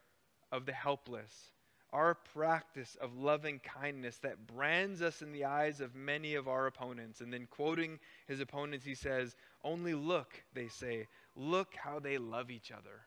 of 0.50 0.66
the 0.66 0.72
helpless 0.72 1.50
our 1.92 2.14
practice 2.14 2.96
of 3.00 3.16
loving 3.16 3.58
kindness 3.60 4.18
that 4.18 4.46
brands 4.46 5.00
us 5.00 5.22
in 5.22 5.32
the 5.32 5.44
eyes 5.44 5.80
of 5.80 5.94
many 5.94 6.34
of 6.34 6.46
our 6.46 6.66
opponents. 6.66 7.22
And 7.22 7.32
then, 7.32 7.46
quoting 7.50 7.98
his 8.28 8.40
opponents, 8.40 8.84
he 8.84 8.94
says, 8.94 9.34
Only 9.66 9.94
look, 9.94 10.44
they 10.54 10.68
say, 10.68 11.08
look 11.34 11.74
how 11.74 11.98
they 11.98 12.18
love 12.18 12.52
each 12.52 12.70
other. 12.70 13.02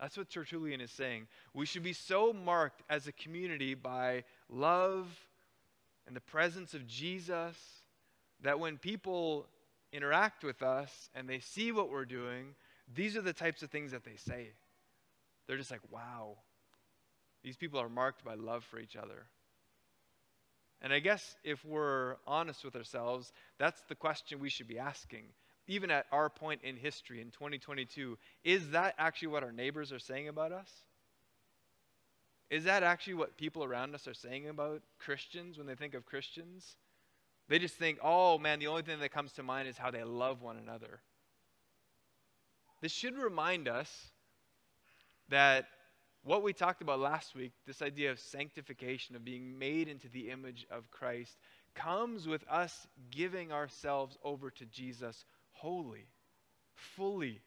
That's 0.00 0.16
what 0.16 0.28
Tertullian 0.28 0.80
is 0.80 0.90
saying. 0.90 1.28
We 1.54 1.66
should 1.66 1.84
be 1.84 1.92
so 1.92 2.32
marked 2.32 2.82
as 2.90 3.06
a 3.06 3.12
community 3.12 3.74
by 3.74 4.24
love 4.48 5.06
and 6.08 6.16
the 6.16 6.20
presence 6.20 6.74
of 6.74 6.88
Jesus 6.88 7.56
that 8.42 8.58
when 8.58 8.76
people 8.76 9.46
interact 9.92 10.42
with 10.42 10.62
us 10.62 11.10
and 11.14 11.28
they 11.28 11.38
see 11.38 11.70
what 11.70 11.90
we're 11.90 12.04
doing, 12.04 12.56
these 12.92 13.16
are 13.16 13.22
the 13.22 13.32
types 13.32 13.62
of 13.62 13.70
things 13.70 13.92
that 13.92 14.04
they 14.04 14.16
say. 14.16 14.48
They're 15.46 15.56
just 15.56 15.70
like, 15.70 15.92
wow, 15.92 16.38
these 17.44 17.56
people 17.56 17.80
are 17.80 17.88
marked 17.88 18.24
by 18.24 18.34
love 18.34 18.64
for 18.64 18.80
each 18.80 18.96
other. 18.96 19.26
And 20.84 20.92
I 20.92 20.98
guess 20.98 21.36
if 21.42 21.64
we're 21.64 22.16
honest 22.26 22.62
with 22.62 22.76
ourselves, 22.76 23.32
that's 23.58 23.80
the 23.88 23.94
question 23.94 24.38
we 24.38 24.50
should 24.50 24.68
be 24.68 24.78
asking. 24.78 25.24
Even 25.66 25.90
at 25.90 26.04
our 26.12 26.28
point 26.28 26.60
in 26.62 26.76
history 26.76 27.22
in 27.22 27.30
2022, 27.30 28.18
is 28.44 28.68
that 28.72 28.94
actually 28.98 29.28
what 29.28 29.42
our 29.42 29.50
neighbors 29.50 29.92
are 29.92 29.98
saying 29.98 30.28
about 30.28 30.52
us? 30.52 30.68
Is 32.50 32.64
that 32.64 32.82
actually 32.82 33.14
what 33.14 33.38
people 33.38 33.64
around 33.64 33.94
us 33.94 34.06
are 34.06 34.12
saying 34.12 34.46
about 34.46 34.82
Christians 34.98 35.56
when 35.56 35.66
they 35.66 35.74
think 35.74 35.94
of 35.94 36.04
Christians? 36.04 36.76
They 37.48 37.58
just 37.58 37.76
think, 37.76 37.98
oh 38.02 38.36
man, 38.36 38.58
the 38.58 38.66
only 38.66 38.82
thing 38.82 39.00
that 39.00 39.10
comes 39.10 39.32
to 39.32 39.42
mind 39.42 39.68
is 39.68 39.78
how 39.78 39.90
they 39.90 40.04
love 40.04 40.42
one 40.42 40.58
another. 40.58 41.00
This 42.82 42.92
should 42.92 43.16
remind 43.16 43.68
us 43.68 43.90
that 45.30 45.64
what 46.24 46.42
we 46.42 46.52
talked 46.54 46.82
about 46.82 47.00
last 47.00 47.34
week, 47.34 47.52
this 47.66 47.82
idea 47.82 48.10
of 48.10 48.18
sanctification, 48.18 49.14
of 49.14 49.24
being 49.24 49.58
made 49.58 49.88
into 49.88 50.08
the 50.08 50.30
image 50.30 50.66
of 50.70 50.90
Christ, 50.90 51.36
comes 51.74 52.26
with 52.26 52.44
us 52.48 52.86
giving 53.10 53.52
ourselves 53.52 54.16
over 54.24 54.50
to 54.50 54.64
Jesus 54.64 55.24
wholly, 55.52 56.06
fully. 56.74 57.42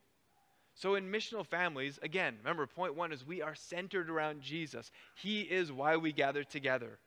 So, 0.76 0.94
in 0.94 1.12
missional 1.12 1.46
families, 1.46 1.98
again, 2.04 2.36
remember, 2.38 2.68
point 2.68 2.96
one 2.96 3.12
is 3.12 3.26
we 3.26 3.42
are 3.42 3.56
centered 3.56 4.12
around 4.12 4.42
Jesus. 4.42 4.92
He 5.16 5.42
is 5.42 5.72
why 5.72 5.98
we 5.98 6.12
gather 6.12 6.44
together. 6.44 7.00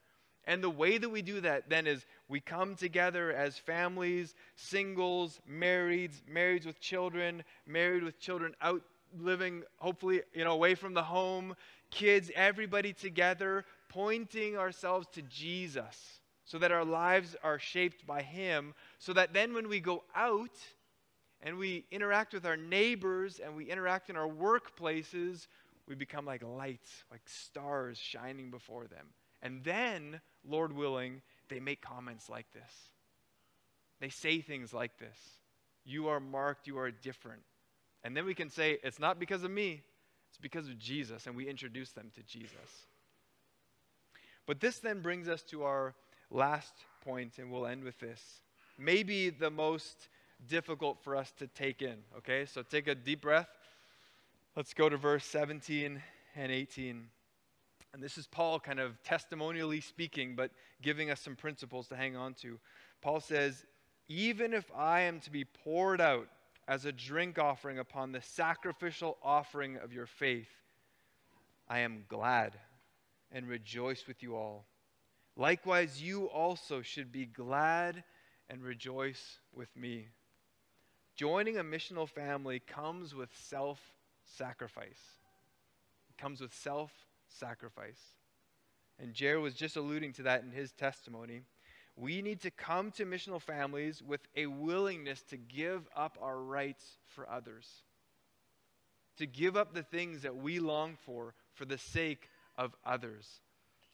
And 0.45 0.63
the 0.63 0.69
way 0.69 0.97
that 0.97 1.09
we 1.09 1.21
do 1.21 1.39
that 1.41 1.69
then 1.69 1.87
is 1.87 2.05
we 2.27 2.39
come 2.41 2.75
together 2.75 3.31
as 3.31 3.57
families, 3.57 4.33
singles, 4.55 5.39
marrieds, 5.49 6.21
marrieds 6.23 6.65
with 6.65 6.81
children, 6.81 7.43
married 7.65 8.03
with 8.03 8.19
children 8.19 8.55
out 8.61 8.81
living, 9.19 9.63
hopefully, 9.77 10.21
you 10.33 10.43
know, 10.43 10.53
away 10.53 10.75
from 10.75 10.93
the 10.93 11.03
home, 11.03 11.55
kids, 11.89 12.31
everybody 12.35 12.93
together, 12.93 13.65
pointing 13.89 14.57
ourselves 14.57 15.07
to 15.13 15.21
Jesus 15.23 16.19
so 16.45 16.57
that 16.57 16.71
our 16.71 16.85
lives 16.85 17.35
are 17.43 17.59
shaped 17.59 18.05
by 18.05 18.21
Him, 18.21 18.73
so 18.99 19.13
that 19.13 19.33
then 19.33 19.53
when 19.53 19.69
we 19.69 19.79
go 19.79 20.03
out, 20.15 20.57
and 21.43 21.57
we 21.57 21.85
interact 21.91 22.33
with 22.33 22.45
our 22.45 22.57
neighbors 22.57 23.39
and 23.43 23.55
we 23.55 23.69
interact 23.69 24.09
in 24.09 24.15
our 24.15 24.27
workplaces, 24.27 25.47
we 25.87 25.95
become 25.95 26.25
like 26.25 26.43
lights, 26.43 27.03
like 27.09 27.21
stars 27.25 27.97
shining 27.97 28.51
before 28.51 28.85
them. 28.85 29.07
And 29.41 29.63
then, 29.63 30.21
Lord 30.47 30.71
willing, 30.71 31.21
they 31.49 31.59
make 31.59 31.81
comments 31.81 32.29
like 32.29 32.51
this. 32.53 32.71
They 33.99 34.09
say 34.09 34.41
things 34.41 34.73
like 34.73 34.97
this 34.99 35.17
You 35.83 36.09
are 36.09 36.19
marked, 36.19 36.67
you 36.67 36.77
are 36.77 36.91
different. 36.91 37.41
And 38.03 38.15
then 38.15 38.25
we 38.25 38.33
can 38.33 38.49
say, 38.49 38.79
It's 38.83 38.99
not 38.99 39.19
because 39.19 39.43
of 39.43 39.51
me, 39.51 39.81
it's 40.29 40.37
because 40.37 40.67
of 40.67 40.77
Jesus. 40.79 41.27
And 41.27 41.35
we 41.35 41.47
introduce 41.47 41.91
them 41.91 42.11
to 42.15 42.23
Jesus. 42.23 42.87
But 44.45 44.59
this 44.59 44.79
then 44.79 45.01
brings 45.01 45.29
us 45.29 45.43
to 45.43 45.63
our 45.63 45.93
last 46.29 46.73
point, 47.03 47.37
and 47.37 47.51
we'll 47.51 47.67
end 47.67 47.83
with 47.83 47.99
this. 47.99 48.41
Maybe 48.77 49.29
the 49.29 49.51
most 49.51 50.09
difficult 50.47 51.03
for 51.03 51.15
us 51.15 51.31
to 51.39 51.47
take 51.47 51.81
in. 51.81 51.97
Okay, 52.17 52.45
so 52.45 52.63
take 52.63 52.87
a 52.87 52.95
deep 52.95 53.21
breath. 53.21 53.49
Let's 54.55 54.73
go 54.73 54.89
to 54.89 54.97
verse 54.97 55.25
17 55.25 56.01
and 56.35 56.51
18. 56.51 57.07
And 57.93 58.01
this 58.01 58.17
is 58.17 58.25
Paul 58.27 58.59
kind 58.59 58.79
of 58.79 59.01
testimonially 59.03 59.81
speaking, 59.81 60.35
but 60.35 60.51
giving 60.81 61.09
us 61.11 61.19
some 61.19 61.35
principles 61.35 61.87
to 61.89 61.95
hang 61.95 62.15
on 62.15 62.33
to. 62.35 62.59
Paul 63.01 63.19
says, 63.19 63.65
Even 64.07 64.53
if 64.53 64.71
I 64.75 65.01
am 65.01 65.19
to 65.21 65.31
be 65.31 65.43
poured 65.43 66.01
out 66.01 66.27
as 66.71 66.85
a 66.85 66.91
drink 66.93 67.37
offering 67.37 67.79
upon 67.79 68.13
the 68.13 68.21
sacrificial 68.21 69.17
offering 69.21 69.75
of 69.75 69.91
your 69.91 70.05
faith, 70.05 70.47
I 71.67 71.79
am 71.79 72.05
glad 72.07 72.57
and 73.29 73.45
rejoice 73.45 74.07
with 74.07 74.23
you 74.23 74.37
all. 74.37 74.63
Likewise, 75.35 76.01
you 76.01 76.29
also 76.29 76.81
should 76.81 77.11
be 77.11 77.25
glad 77.25 78.05
and 78.49 78.63
rejoice 78.63 79.39
with 79.53 79.67
me. 79.75 80.07
Joining 81.17 81.57
a 81.57 81.63
missional 81.63 82.07
family 82.07 82.61
comes 82.61 83.13
with 83.13 83.29
self 83.35 83.81
sacrifice. 84.23 85.19
It 86.09 86.21
comes 86.21 86.39
with 86.39 86.53
self 86.53 86.93
sacrifice. 87.27 87.99
And 88.97 89.13
Jared 89.13 89.43
was 89.43 89.55
just 89.55 89.75
alluding 89.75 90.13
to 90.13 90.23
that 90.23 90.43
in 90.43 90.51
his 90.51 90.71
testimony. 90.71 91.41
We 91.95 92.21
need 92.21 92.41
to 92.41 92.51
come 92.51 92.91
to 92.91 93.05
missional 93.05 93.41
families 93.41 94.01
with 94.01 94.21
a 94.35 94.45
willingness 94.47 95.21
to 95.29 95.37
give 95.37 95.87
up 95.95 96.17
our 96.21 96.37
rights 96.37 96.83
for 97.05 97.29
others, 97.29 97.67
to 99.17 99.25
give 99.25 99.57
up 99.57 99.73
the 99.73 99.83
things 99.83 100.21
that 100.21 100.35
we 100.35 100.59
long 100.59 100.97
for 101.05 101.33
for 101.53 101.65
the 101.65 101.77
sake 101.77 102.29
of 102.57 102.75
others, 102.85 103.41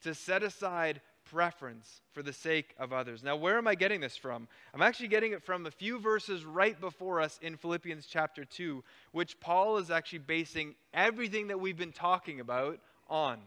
to 0.04 0.14
set 0.14 0.44
aside 0.44 1.02
preference 1.26 2.02
for 2.14 2.24
the 2.24 2.34
sake 2.34 2.74
of 2.80 2.94
others. 2.94 3.24
Now, 3.24 3.36
where 3.36 3.58
am 3.58 3.68
I 3.68 3.76
getting 3.76 4.02
this 4.02 4.16
from? 4.16 4.48
I'm 4.74 4.82
actually 4.82 5.10
getting 5.10 5.34
it 5.34 5.44
from 5.44 5.66
a 5.66 5.72
few 5.72 6.00
verses 6.00 6.46
right 6.46 6.80
before 6.80 7.20
us 7.20 7.38
in 7.42 7.58
Philippians 7.58 8.06
chapter 8.06 8.46
2, 8.46 8.84
which 9.12 9.40
Paul 9.40 9.78
is 9.78 9.92
actually 9.92 10.20
basing 10.20 10.76
everything 10.94 11.48
that 11.48 11.60
we've 11.60 11.78
been 11.78 11.92
talking 11.92 12.40
about 12.40 12.80
on. 13.10 13.40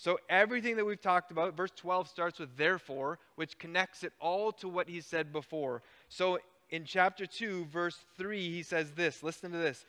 So, 0.00 0.20
everything 0.28 0.76
that 0.76 0.84
we've 0.84 1.00
talked 1.00 1.32
about, 1.32 1.56
verse 1.56 1.72
12 1.74 2.06
starts 2.06 2.38
with 2.38 2.56
therefore, 2.56 3.18
which 3.34 3.58
connects 3.58 4.04
it 4.04 4.12
all 4.20 4.52
to 4.52 4.68
what 4.68 4.88
he 4.88 5.00
said 5.00 5.32
before. 5.32 5.82
So, 6.08 6.38
in 6.70 6.84
chapter 6.84 7.26
2, 7.26 7.64
verse 7.64 7.98
3, 8.16 8.48
he 8.48 8.62
says 8.62 8.92
this 8.92 9.24
listen 9.24 9.50
to 9.50 9.58
this 9.58 9.84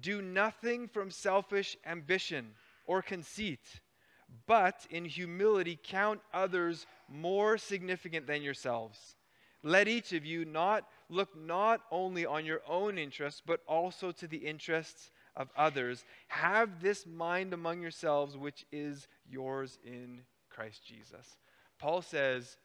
do 0.00 0.20
nothing 0.20 0.86
from 0.86 1.10
selfish 1.10 1.78
ambition 1.86 2.50
or 2.86 3.00
conceit 3.00 3.80
but 4.46 4.86
in 4.90 5.04
humility 5.04 5.78
count 5.82 6.20
others 6.32 6.86
more 7.08 7.58
significant 7.58 8.26
than 8.26 8.42
yourselves. 8.42 9.16
Let 9.62 9.88
each 9.88 10.12
of 10.12 10.26
you 10.26 10.44
not 10.44 10.86
look 11.08 11.36
not 11.36 11.80
only 11.90 12.26
on 12.26 12.44
your 12.44 12.60
own 12.68 12.98
interests, 12.98 13.42
but 13.44 13.60
also 13.66 14.12
to 14.12 14.26
the 14.26 14.36
interests 14.36 15.10
of 15.36 15.48
others. 15.56 16.04
Have 16.28 16.82
this 16.82 17.06
mind 17.06 17.54
among 17.54 17.80
yourselves, 17.80 18.36
which 18.36 18.66
is 18.70 19.08
yours 19.28 19.78
in 19.84 20.22
Christ 20.50 20.84
Jesus. 20.84 21.38
Paul 21.78 22.02
says, 22.02 22.56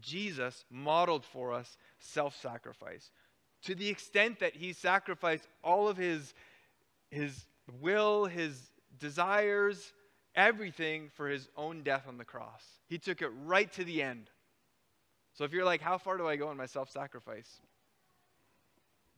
Jesus 0.00 0.64
modeled 0.70 1.24
for 1.24 1.52
us 1.52 1.76
self 1.98 2.40
sacrifice 2.40 3.10
to 3.64 3.74
the 3.74 3.88
extent 3.88 4.40
that 4.40 4.54
he 4.54 4.72
sacrificed 4.72 5.48
all 5.62 5.88
of 5.88 5.96
his, 5.96 6.34
his 7.10 7.46
will, 7.80 8.26
his 8.26 8.70
desires, 8.98 9.92
everything 10.34 11.10
for 11.14 11.28
his 11.28 11.48
own 11.56 11.82
death 11.82 12.04
on 12.06 12.18
the 12.18 12.24
cross. 12.24 12.62
He 12.86 12.98
took 12.98 13.22
it 13.22 13.30
right 13.44 13.72
to 13.72 13.84
the 13.84 14.02
end. 14.02 14.30
So 15.32 15.44
if 15.44 15.52
you're 15.52 15.64
like, 15.64 15.80
how 15.80 15.98
far 15.98 16.16
do 16.16 16.28
I 16.28 16.36
go 16.36 16.50
in 16.50 16.56
my 16.56 16.66
self 16.66 16.90
sacrifice? 16.90 17.60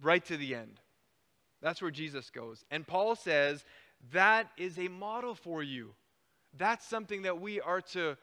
Right 0.01 0.25
to 0.27 0.37
the 0.37 0.55
end. 0.55 0.81
That's 1.61 1.83
where 1.83 1.91
Jesus 1.91 2.31
goes. 2.31 2.65
And 2.71 2.87
Paul 2.87 3.17
says 3.17 3.65
that 4.13 4.49
is 4.57 4.79
a 4.79 4.89
model 4.89 5.35
for 5.35 5.63
you. 5.63 5.95
That's 6.59 6.87
something 6.87 7.23
that 7.23 7.41
we 7.41 7.61
are 7.61 7.81
to 7.93 8.17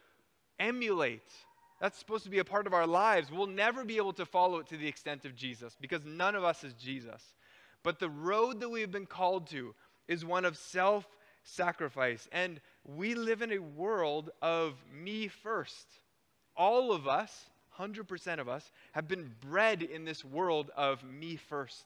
emulate. 0.59 1.31
That's 1.79 1.97
supposed 1.97 2.23
to 2.23 2.29
be 2.29 2.39
a 2.39 2.45
part 2.45 2.67
of 2.67 2.73
our 2.73 2.87
lives. 2.87 3.31
We'll 3.31 3.47
never 3.47 3.83
be 3.83 3.97
able 3.97 4.13
to 4.13 4.25
follow 4.25 4.59
it 4.59 4.67
to 4.67 4.77
the 4.77 4.87
extent 4.87 5.25
of 5.25 5.35
Jesus 5.35 5.75
because 5.79 6.05
none 6.05 6.35
of 6.35 6.43
us 6.43 6.63
is 6.63 6.73
Jesus. 6.73 7.21
But 7.83 7.99
the 7.99 8.09
road 8.09 8.61
that 8.61 8.69
we 8.69 8.81
have 8.81 8.91
been 8.91 9.05
called 9.05 9.47
to 9.47 9.75
is 10.07 10.23
one 10.23 10.45
of 10.45 10.57
self 10.57 11.05
sacrifice. 11.43 12.27
And 12.31 12.61
we 12.85 13.15
live 13.15 13.41
in 13.41 13.51
a 13.51 13.59
world 13.59 14.29
of 14.41 14.75
me 14.93 15.27
first. 15.27 15.87
All 16.55 16.91
of 16.91 17.07
us, 17.07 17.49
100% 17.77 18.39
of 18.39 18.47
us, 18.47 18.71
have 18.93 19.07
been 19.07 19.33
bred 19.41 19.81
in 19.81 20.05
this 20.05 20.23
world 20.23 20.71
of 20.75 21.03
me 21.03 21.35
first. 21.35 21.85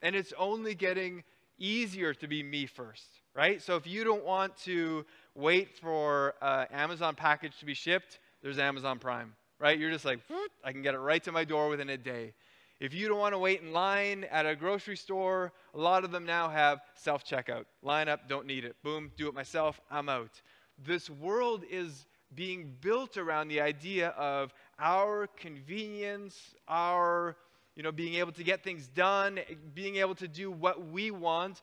And 0.00 0.14
it's 0.14 0.32
only 0.38 0.74
getting 0.74 1.24
easier 1.58 2.14
to 2.14 2.28
be 2.28 2.42
me 2.42 2.66
first, 2.66 3.08
right? 3.34 3.60
So 3.60 3.76
if 3.76 3.86
you 3.86 4.04
don't 4.04 4.24
want 4.24 4.56
to 4.58 5.04
wait 5.38 5.78
for 5.78 6.34
uh, 6.42 6.64
Amazon 6.72 7.14
package 7.14 7.56
to 7.60 7.64
be 7.64 7.74
shipped, 7.74 8.18
there's 8.42 8.58
Amazon 8.58 8.98
Prime, 8.98 9.34
right? 9.60 9.78
You're 9.78 9.90
just 9.90 10.04
like, 10.04 10.18
I 10.64 10.72
can 10.72 10.82
get 10.82 10.94
it 10.94 10.98
right 10.98 11.22
to 11.24 11.32
my 11.32 11.44
door 11.44 11.68
within 11.68 11.88
a 11.90 11.96
day. 11.96 12.34
If 12.80 12.92
you 12.92 13.08
don't 13.08 13.18
want 13.18 13.34
to 13.34 13.38
wait 13.38 13.60
in 13.60 13.72
line 13.72 14.24
at 14.30 14.46
a 14.46 14.54
grocery 14.54 14.96
store, 14.96 15.52
a 15.74 15.78
lot 15.78 16.04
of 16.04 16.10
them 16.10 16.24
now 16.24 16.48
have 16.48 16.80
self 16.94 17.24
checkout. 17.24 17.64
Line 17.82 18.08
up, 18.08 18.28
don't 18.28 18.46
need 18.46 18.64
it. 18.64 18.76
Boom, 18.82 19.12
do 19.16 19.28
it 19.28 19.34
myself, 19.34 19.80
I'm 19.90 20.08
out. 20.08 20.42
This 20.84 21.08
world 21.08 21.64
is 21.70 22.06
being 22.34 22.76
built 22.80 23.16
around 23.16 23.48
the 23.48 23.60
idea 23.60 24.08
of 24.10 24.52
our 24.78 25.28
convenience, 25.36 26.54
our 26.68 27.36
you 27.78 27.84
know, 27.84 27.92
being 27.92 28.14
able 28.14 28.32
to 28.32 28.42
get 28.42 28.64
things 28.64 28.88
done, 28.88 29.38
being 29.72 29.96
able 29.96 30.16
to 30.16 30.26
do 30.26 30.50
what 30.50 30.88
we 30.90 31.12
want. 31.12 31.62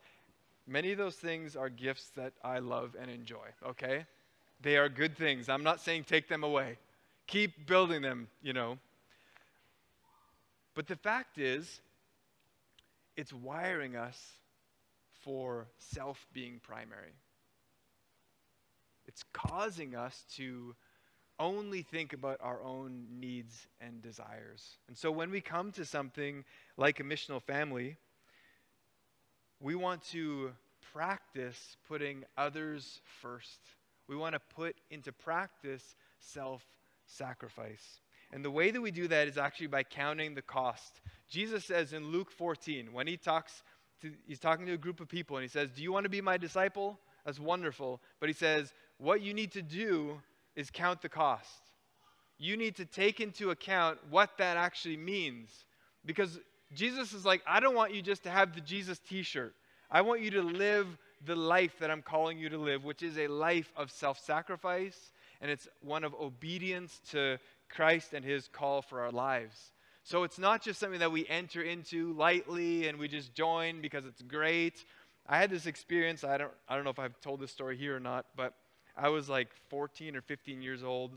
Many 0.66 0.92
of 0.92 0.98
those 0.98 1.14
things 1.14 1.54
are 1.54 1.68
gifts 1.68 2.10
that 2.16 2.32
I 2.42 2.58
love 2.58 2.96
and 3.00 3.10
enjoy, 3.10 3.46
okay? 3.64 4.06
They 4.60 4.76
are 4.76 4.88
good 4.88 5.16
things. 5.16 5.48
I'm 5.48 5.62
not 5.62 5.80
saying 5.80 6.04
take 6.04 6.28
them 6.28 6.42
away. 6.42 6.78
Keep 7.26 7.66
building 7.66 8.02
them, 8.02 8.28
you 8.42 8.52
know. 8.52 8.78
But 10.74 10.86
the 10.86 10.96
fact 10.96 11.38
is, 11.38 11.80
it's 13.16 13.32
wiring 13.32 13.96
us 13.96 14.20
for 15.22 15.66
self 15.78 16.26
being 16.32 16.60
primary. 16.62 17.14
It's 19.06 19.24
causing 19.32 19.94
us 19.94 20.24
to 20.36 20.74
only 21.38 21.82
think 21.82 22.12
about 22.12 22.38
our 22.40 22.62
own 22.62 23.06
needs 23.18 23.66
and 23.80 24.02
desires. 24.02 24.78
And 24.88 24.96
so 24.96 25.10
when 25.10 25.30
we 25.30 25.40
come 25.40 25.70
to 25.72 25.84
something 25.84 26.44
like 26.76 27.00
a 27.00 27.04
missional 27.04 27.42
family, 27.42 27.96
we 29.60 29.74
want 29.74 30.02
to 30.10 30.52
practice 30.92 31.76
putting 31.88 32.24
others 32.36 33.00
first. 33.20 33.60
We 34.08 34.16
want 34.16 34.34
to 34.34 34.40
put 34.54 34.76
into 34.90 35.12
practice 35.12 35.96
self 36.18 36.62
sacrifice. 37.06 38.00
And 38.32 38.44
the 38.44 38.50
way 38.50 38.70
that 38.70 38.80
we 38.80 38.90
do 38.90 39.08
that 39.08 39.28
is 39.28 39.38
actually 39.38 39.68
by 39.68 39.82
counting 39.82 40.34
the 40.34 40.42
cost. 40.42 41.00
Jesus 41.28 41.64
says 41.64 41.92
in 41.92 42.10
Luke 42.10 42.30
14, 42.30 42.92
when 42.92 43.06
he 43.06 43.16
talks 43.16 43.62
to, 44.02 44.12
he's 44.26 44.40
talking 44.40 44.66
to 44.66 44.72
a 44.72 44.78
group 44.78 45.00
of 45.00 45.08
people 45.08 45.36
and 45.36 45.42
he 45.42 45.48
says, 45.48 45.70
Do 45.70 45.82
you 45.82 45.92
want 45.92 46.04
to 46.04 46.10
be 46.10 46.20
my 46.20 46.36
disciple? 46.36 46.98
That's 47.24 47.40
wonderful. 47.40 48.00
But 48.20 48.28
he 48.28 48.32
says, 48.32 48.72
What 48.98 49.22
you 49.22 49.32
need 49.32 49.52
to 49.52 49.62
do 49.62 50.20
is 50.54 50.70
count 50.70 51.02
the 51.02 51.08
cost. 51.08 51.62
You 52.38 52.56
need 52.56 52.76
to 52.76 52.84
take 52.84 53.20
into 53.20 53.50
account 53.50 53.98
what 54.10 54.36
that 54.38 54.56
actually 54.56 54.96
means. 54.96 55.50
Because 56.04 56.38
Jesus 56.74 57.12
is 57.12 57.24
like, 57.24 57.42
I 57.46 57.60
don't 57.60 57.74
want 57.74 57.94
you 57.94 58.02
just 58.02 58.24
to 58.24 58.30
have 58.30 58.54
the 58.54 58.60
Jesus 58.60 58.98
t 58.98 59.22
shirt. 59.22 59.54
I 59.90 60.00
want 60.02 60.20
you 60.20 60.30
to 60.32 60.42
live 60.42 60.86
the 61.24 61.36
life 61.36 61.78
that 61.78 61.90
I'm 61.90 62.02
calling 62.02 62.38
you 62.38 62.48
to 62.48 62.58
live, 62.58 62.84
which 62.84 63.02
is 63.02 63.18
a 63.18 63.28
life 63.28 63.72
of 63.76 63.90
self 63.90 64.18
sacrifice, 64.18 65.12
and 65.40 65.50
it's 65.50 65.68
one 65.80 66.04
of 66.04 66.14
obedience 66.14 67.00
to 67.10 67.38
Christ 67.68 68.12
and 68.12 68.24
his 68.24 68.48
call 68.48 68.82
for 68.82 69.00
our 69.00 69.12
lives. 69.12 69.72
So 70.02 70.22
it's 70.22 70.38
not 70.38 70.62
just 70.62 70.78
something 70.78 71.00
that 71.00 71.10
we 71.10 71.26
enter 71.26 71.62
into 71.62 72.12
lightly 72.12 72.86
and 72.86 72.96
we 72.96 73.08
just 73.08 73.34
join 73.34 73.80
because 73.80 74.06
it's 74.06 74.22
great. 74.22 74.84
I 75.28 75.38
had 75.38 75.50
this 75.50 75.66
experience, 75.66 76.22
I 76.22 76.38
don't, 76.38 76.52
I 76.68 76.76
don't 76.76 76.84
know 76.84 76.90
if 76.90 77.00
I've 77.00 77.20
told 77.20 77.40
this 77.40 77.50
story 77.50 77.76
here 77.76 77.96
or 77.96 78.00
not, 78.00 78.26
but 78.36 78.54
I 78.96 79.08
was 79.08 79.28
like 79.28 79.48
14 79.68 80.14
or 80.14 80.20
15 80.20 80.62
years 80.62 80.84
old, 80.84 81.10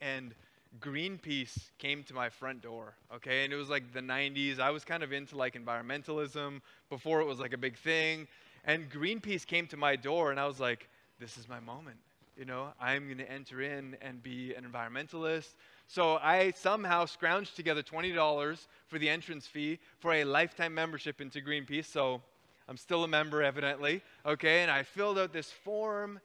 and 0.00 0.34
Greenpeace 0.78 1.70
came 1.78 2.04
to 2.04 2.14
my 2.14 2.28
front 2.28 2.62
door, 2.62 2.94
okay? 3.12 3.44
And 3.44 3.52
it 3.52 3.56
was 3.56 3.68
like 3.68 3.92
the 3.92 4.00
90s. 4.00 4.60
I 4.60 4.70
was 4.70 4.84
kind 4.84 5.02
of 5.02 5.12
into 5.12 5.36
like 5.36 5.54
environmentalism 5.54 6.60
before 6.88 7.20
it 7.20 7.26
was 7.26 7.40
like 7.40 7.52
a 7.52 7.58
big 7.58 7.76
thing. 7.76 8.28
And 8.64 8.88
Greenpeace 8.90 9.44
came 9.44 9.66
to 9.68 9.76
my 9.76 9.96
door, 9.96 10.30
and 10.30 10.38
I 10.38 10.46
was 10.46 10.60
like, 10.60 10.88
this 11.18 11.36
is 11.36 11.48
my 11.48 11.58
moment. 11.60 11.96
You 12.38 12.44
know, 12.44 12.68
I'm 12.80 13.06
going 13.06 13.18
to 13.18 13.30
enter 13.30 13.60
in 13.62 13.96
and 14.00 14.22
be 14.22 14.54
an 14.54 14.64
environmentalist. 14.64 15.54
So 15.88 16.18
I 16.18 16.52
somehow 16.52 17.04
scrounged 17.04 17.56
together 17.56 17.82
$20 17.82 18.66
for 18.86 18.98
the 18.98 19.08
entrance 19.08 19.46
fee 19.46 19.78
for 19.98 20.14
a 20.14 20.24
lifetime 20.24 20.72
membership 20.72 21.20
into 21.20 21.40
Greenpeace. 21.40 21.86
So 21.86 22.22
I'm 22.68 22.76
still 22.76 23.02
a 23.02 23.08
member, 23.08 23.42
evidently. 23.42 24.02
Okay, 24.24 24.62
and 24.62 24.70
I 24.70 24.84
filled 24.84 25.18
out 25.18 25.32
this 25.32 25.50
form, 25.50 26.20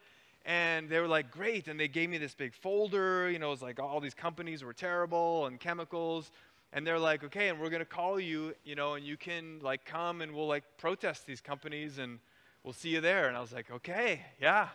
and 0.46 0.88
they 0.88 1.00
were 1.00 1.08
like, 1.08 1.32
great. 1.32 1.68
And 1.68 1.80
they 1.80 1.88
gave 1.88 2.10
me 2.10 2.18
this 2.18 2.36
big 2.36 2.54
folder. 2.54 3.30
You 3.30 3.40
know, 3.40 3.48
it 3.48 3.52
was 3.52 3.62
like 3.62 3.80
all 3.80 4.00
these 4.00 4.14
companies 4.14 4.64
were 4.64 4.74
terrible 4.74 5.48
and 5.48 5.60
chemicals 5.60 6.32
and 6.72 6.86
they're 6.86 7.00
like, 7.00 7.24
okay, 7.24 7.48
and 7.48 7.60
we're 7.60 7.70
going 7.70 7.80
to 7.80 7.86
call 7.86 8.20
you, 8.20 8.54
you 8.66 8.76
know, 8.76 8.96
and 8.96 9.06
you 9.06 9.16
can 9.16 9.60
like 9.62 9.86
come 9.86 10.22
and 10.22 10.34
we'll 10.34 10.48
like 10.48 10.64
protest 10.78 11.26
these 11.26 11.40
companies 11.40 12.00
and 12.00 12.20
we'll 12.64 12.74
see 12.74 12.90
you 12.90 13.02
there. 13.02 13.28
And 13.28 13.38
I 13.38 13.40
was 13.40 13.54
like, 13.54 13.72
okay, 13.72 14.22
yeah, 14.42 14.68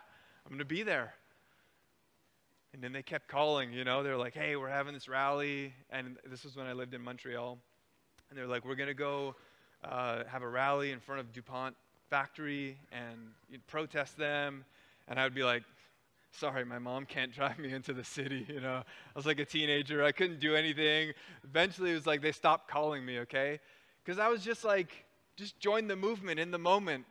I'm 0.44 0.50
going 0.50 0.59
to 0.61 0.64
be 0.64 0.83
there. 0.83 1.14
And 2.72 2.83
then 2.83 2.92
they 2.92 3.02
kept 3.02 3.28
calling, 3.28 3.72
you 3.72 3.85
know, 3.85 4.02
they're 4.02 4.16
like, 4.16 4.35
hey, 4.35 4.56
we're 4.56 4.70
having 4.70 4.94
this 4.94 5.09
rally. 5.09 5.74
And 5.90 6.16
this 6.24 6.42
was 6.42 6.56
when 6.56 6.66
I 6.66 6.72
lived 6.72 6.94
in 6.94 7.02
Montreal. 7.02 7.59
And 8.30 8.38
they're 8.38 8.46
like, 8.46 8.64
we're 8.64 8.76
going 8.76 8.88
to 8.88 8.94
go 8.94 9.35
uh, 9.85 10.24
have 10.26 10.42
a 10.42 10.48
rally 10.48 10.92
in 10.92 11.00
front 11.00 11.20
of 11.20 11.33
DuPont 11.33 11.76
factory 12.09 12.78
and 12.92 13.18
protest 13.66 14.16
them. 14.16 14.64
And 15.11 15.18
I 15.18 15.25
would 15.25 15.35
be 15.35 15.42
like, 15.42 15.64
sorry, 16.31 16.64
my 16.64 16.79
mom 16.79 17.05
can't 17.05 17.33
drive 17.33 17.59
me 17.59 17.73
into 17.73 17.92
the 17.92 18.05
city. 18.05 18.46
You 18.49 18.61
know, 18.61 18.77
I 18.77 18.85
was 19.14 19.27
like 19.27 19.40
a 19.40 19.44
teenager. 19.44 20.05
I 20.05 20.12
couldn't 20.12 20.40
do 20.40 20.55
anything. 20.55 21.12
Eventually, 21.44 21.90
it 21.90 21.94
was 21.94 22.07
like 22.07 22.23
they 22.23 22.33
stopped 22.33 22.70
calling 22.70 23.05
me, 23.05 23.18
okay? 23.20 23.59
Because 24.05 24.18
I 24.18 24.29
was 24.29 24.42
just 24.42 24.64
like, 24.64 25.05
just 25.37 25.59
join 25.59 25.88
the 25.88 25.96
movement 25.96 26.38
in 26.38 26.53
the 26.53 26.59
moment. 26.59 27.05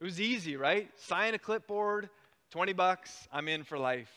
It 0.00 0.04
was 0.04 0.20
easy, 0.20 0.56
right? 0.56 0.88
Sign 0.96 1.34
a 1.34 1.38
clipboard, 1.38 2.08
20 2.50 2.72
bucks, 2.72 3.28
I'm 3.32 3.48
in 3.48 3.64
for 3.64 3.78
life. 3.78 4.10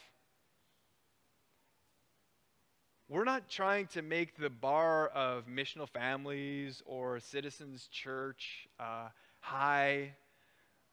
We're 3.10 3.26
not 3.26 3.50
trying 3.50 3.88
to 3.88 4.02
make 4.02 4.38
the 4.38 4.50
bar 4.50 5.08
of 5.08 5.46
missional 5.48 5.90
families 5.90 6.82
or 6.86 7.20
citizens 7.20 7.90
church 7.92 8.70
uh, 8.80 9.10
high, 9.42 10.14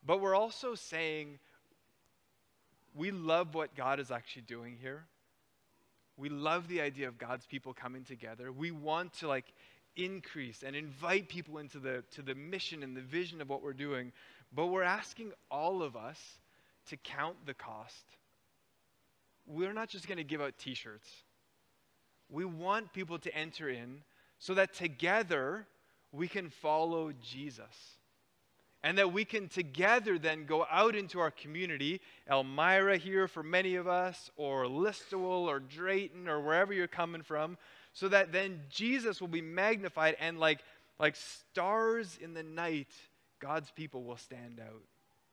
but 0.05 0.21
we're 0.21 0.35
also 0.35 0.75
saying 0.75 1.38
we 2.98 3.12
love 3.12 3.54
what 3.54 3.76
God 3.76 4.00
is 4.00 4.11
actually 4.11 4.42
doing 4.42 4.76
here. 4.80 5.04
We 6.16 6.28
love 6.28 6.66
the 6.66 6.80
idea 6.80 7.06
of 7.06 7.16
God's 7.16 7.46
people 7.46 7.72
coming 7.72 8.02
together. 8.02 8.50
We 8.50 8.72
want 8.72 9.12
to 9.20 9.28
like 9.28 9.46
increase 9.96 10.64
and 10.64 10.74
invite 10.74 11.28
people 11.28 11.58
into 11.58 11.78
the 11.78 12.02
to 12.16 12.22
the 12.22 12.34
mission 12.34 12.82
and 12.82 12.96
the 12.96 13.00
vision 13.00 13.40
of 13.40 13.48
what 13.48 13.62
we're 13.62 13.72
doing, 13.72 14.12
but 14.52 14.66
we're 14.66 14.82
asking 14.82 15.32
all 15.48 15.80
of 15.82 15.94
us 15.96 16.20
to 16.88 16.96
count 16.96 17.37
the 17.46 17.54
cost. 17.54 18.04
We're 19.46 19.72
not 19.72 19.88
just 19.88 20.08
going 20.08 20.18
to 20.18 20.24
give 20.24 20.40
out 20.40 20.58
t-shirts. 20.58 21.08
We 22.28 22.44
want 22.44 22.92
people 22.92 23.18
to 23.20 23.34
enter 23.34 23.70
in 23.70 24.02
so 24.40 24.54
that 24.54 24.74
together 24.74 25.66
we 26.12 26.26
can 26.26 26.50
follow 26.50 27.12
Jesus 27.22 27.97
and 28.83 28.99
that 28.99 29.12
we 29.12 29.25
can 29.25 29.49
together 29.49 30.19
then 30.19 30.47
go 30.47 30.67
out 30.71 30.95
into 30.95 31.19
our 31.19 31.31
community, 31.31 32.01
Elmira 32.31 32.97
here 32.97 33.27
for 33.27 33.43
many 33.43 33.75
of 33.75 33.88
us, 33.88 34.31
or 34.37 34.67
Listowel 34.67 35.47
or 35.47 35.59
Drayton 35.59 36.29
or 36.29 36.41
wherever 36.41 36.73
you're 36.73 36.87
coming 36.87 37.23
from, 37.23 37.59
so 37.93 38.09
that 38.09 38.33
then 38.33 38.61
Jesus 38.71 39.21
will 39.21 39.29
be 39.29 39.43
magnified 39.43 40.17
and 40.21 40.38
like, 40.38 40.61
like 41.01 41.17
stars 41.17 42.19
in 42.21 42.35
the 42.35 42.43
night, 42.43 42.93
God's 43.41 43.71
people 43.73 44.05
will 44.05 44.17
stand 44.17 44.61
out. 44.61 44.83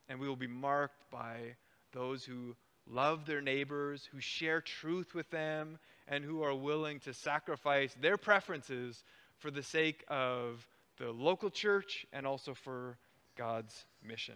And 0.10 0.20
we 0.20 0.28
will 0.28 0.36
be 0.36 0.48
marked 0.48 1.10
by 1.12 1.56
those 1.92 2.24
who 2.24 2.56
love 2.88 3.26
their 3.26 3.42
neighbors, 3.42 4.08
who 4.12 4.20
share 4.20 4.62
truth 4.62 5.16
with 5.16 5.30
them, 5.32 5.80
and 6.08 6.24
who 6.24 6.44
are 6.44 6.54
willing 6.54 7.00
to 7.00 7.14
sacrifice 7.14 7.96
their 8.00 8.18
preferences 8.18 9.04
for 9.38 9.50
the 9.50 9.64
sake 9.64 10.04
of 10.08 10.68
the 10.98 11.12
local 11.12 11.50
church 11.50 12.06
and 12.14 12.26
also 12.26 12.54
for 12.54 12.98
God's 13.36 13.86
mission. 14.04 14.36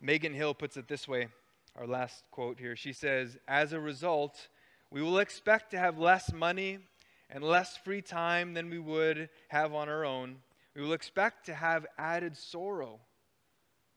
Megan 0.00 0.34
Hill 0.34 0.54
puts 0.54 0.76
it 0.76 0.88
this 0.88 1.08
way 1.08 1.28
our 1.74 1.86
last 1.86 2.24
quote 2.30 2.58
here. 2.58 2.76
She 2.76 2.92
says, 2.92 3.38
As 3.46 3.72
a 3.72 3.80
result, 3.80 4.48
we 4.90 5.02
will 5.02 5.18
expect 5.18 5.70
to 5.72 5.78
have 5.78 5.98
less 5.98 6.32
money 6.32 6.78
and 7.28 7.42
less 7.42 7.76
free 7.76 8.02
time 8.02 8.54
than 8.54 8.70
we 8.70 8.78
would 8.78 9.28
have 9.48 9.74
on 9.74 9.88
our 9.88 10.04
own. 10.04 10.36
We 10.74 10.82
will 10.82 10.92
expect 10.92 11.46
to 11.46 11.54
have 11.54 11.86
added 11.98 12.36
sorrow, 12.36 13.00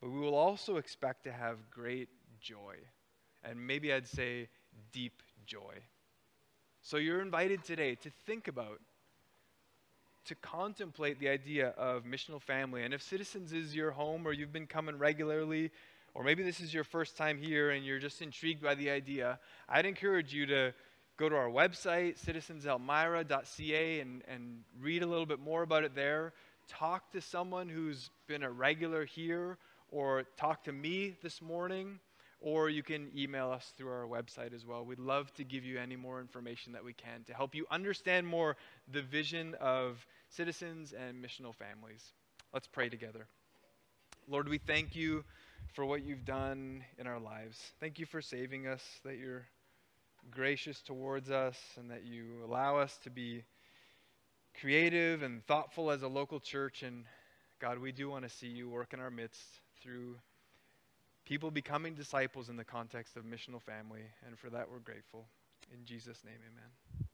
but 0.00 0.10
we 0.10 0.18
will 0.18 0.34
also 0.34 0.76
expect 0.76 1.24
to 1.24 1.32
have 1.32 1.70
great 1.70 2.08
joy. 2.40 2.76
And 3.42 3.66
maybe 3.66 3.92
I'd 3.92 4.08
say 4.08 4.48
deep 4.92 5.22
joy. 5.46 5.74
So 6.82 6.96
you're 6.96 7.20
invited 7.20 7.64
today 7.64 7.94
to 7.96 8.10
think 8.26 8.48
about 8.48 8.80
to 10.26 10.34
contemplate 10.34 11.18
the 11.18 11.28
idea 11.28 11.68
of 11.76 12.04
missional 12.04 12.40
family. 12.40 12.84
And 12.84 12.92
if 12.94 13.02
Citizens 13.02 13.52
is 13.52 13.74
your 13.74 13.90
home 13.90 14.26
or 14.26 14.32
you've 14.32 14.52
been 14.52 14.66
coming 14.66 14.98
regularly, 14.98 15.70
or 16.14 16.24
maybe 16.24 16.42
this 16.42 16.60
is 16.60 16.74
your 16.74 16.84
first 16.84 17.16
time 17.16 17.38
here 17.38 17.70
and 17.70 17.84
you're 17.84 17.98
just 17.98 18.20
intrigued 18.20 18.62
by 18.62 18.74
the 18.74 18.90
idea, 18.90 19.38
I'd 19.68 19.86
encourage 19.86 20.34
you 20.34 20.46
to 20.46 20.74
go 21.16 21.28
to 21.28 21.36
our 21.36 21.48
website, 21.48 22.18
citizenselmira.ca, 22.24 24.00
and, 24.00 24.22
and 24.26 24.60
read 24.80 25.02
a 25.02 25.06
little 25.06 25.26
bit 25.26 25.38
more 25.38 25.62
about 25.62 25.84
it 25.84 25.94
there. 25.94 26.32
Talk 26.68 27.12
to 27.12 27.20
someone 27.20 27.68
who's 27.68 28.10
been 28.26 28.42
a 28.42 28.50
regular 28.50 29.04
here, 29.04 29.58
or 29.90 30.24
talk 30.36 30.64
to 30.64 30.72
me 30.72 31.16
this 31.22 31.42
morning 31.42 31.98
or 32.40 32.70
you 32.70 32.82
can 32.82 33.10
email 33.16 33.50
us 33.50 33.72
through 33.76 33.90
our 33.90 34.06
website 34.06 34.54
as 34.54 34.64
well. 34.64 34.84
We'd 34.84 34.98
love 34.98 35.32
to 35.34 35.44
give 35.44 35.64
you 35.64 35.78
any 35.78 35.96
more 35.96 36.20
information 36.20 36.72
that 36.72 36.84
we 36.84 36.94
can 36.94 37.24
to 37.26 37.34
help 37.34 37.54
you 37.54 37.66
understand 37.70 38.26
more 38.26 38.56
the 38.90 39.02
vision 39.02 39.54
of 39.60 40.04
citizens 40.30 40.92
and 40.92 41.22
missional 41.22 41.54
families. 41.54 42.02
Let's 42.52 42.66
pray 42.66 42.88
together. 42.88 43.26
Lord, 44.28 44.48
we 44.48 44.58
thank 44.58 44.96
you 44.96 45.24
for 45.74 45.84
what 45.84 46.02
you've 46.02 46.24
done 46.24 46.82
in 46.98 47.06
our 47.06 47.20
lives. 47.20 47.58
Thank 47.78 47.98
you 47.98 48.06
for 48.06 48.22
saving 48.22 48.66
us, 48.66 48.82
that 49.04 49.18
you're 49.18 49.46
gracious 50.30 50.80
towards 50.80 51.30
us, 51.30 51.56
and 51.76 51.90
that 51.90 52.04
you 52.04 52.42
allow 52.44 52.78
us 52.78 52.96
to 53.04 53.10
be 53.10 53.44
creative 54.60 55.22
and 55.22 55.44
thoughtful 55.46 55.90
as 55.90 56.02
a 56.02 56.08
local 56.08 56.40
church. 56.40 56.82
And 56.82 57.04
God, 57.60 57.78
we 57.78 57.92
do 57.92 58.08
want 58.08 58.24
to 58.24 58.30
see 58.30 58.48
you 58.48 58.68
work 58.68 58.92
in 58.94 59.00
our 59.00 59.10
midst 59.10 59.44
through 59.82 60.16
people 61.30 61.52
becoming 61.52 61.94
disciples 61.94 62.48
in 62.48 62.56
the 62.56 62.64
context 62.64 63.16
of 63.16 63.22
missional 63.22 63.62
family. 63.62 64.02
And 64.26 64.36
for 64.36 64.50
that, 64.50 64.68
we're 64.68 64.80
grateful. 64.80 65.26
In 65.72 65.84
Jesus' 65.84 66.24
name, 66.24 66.40
amen. 66.42 67.09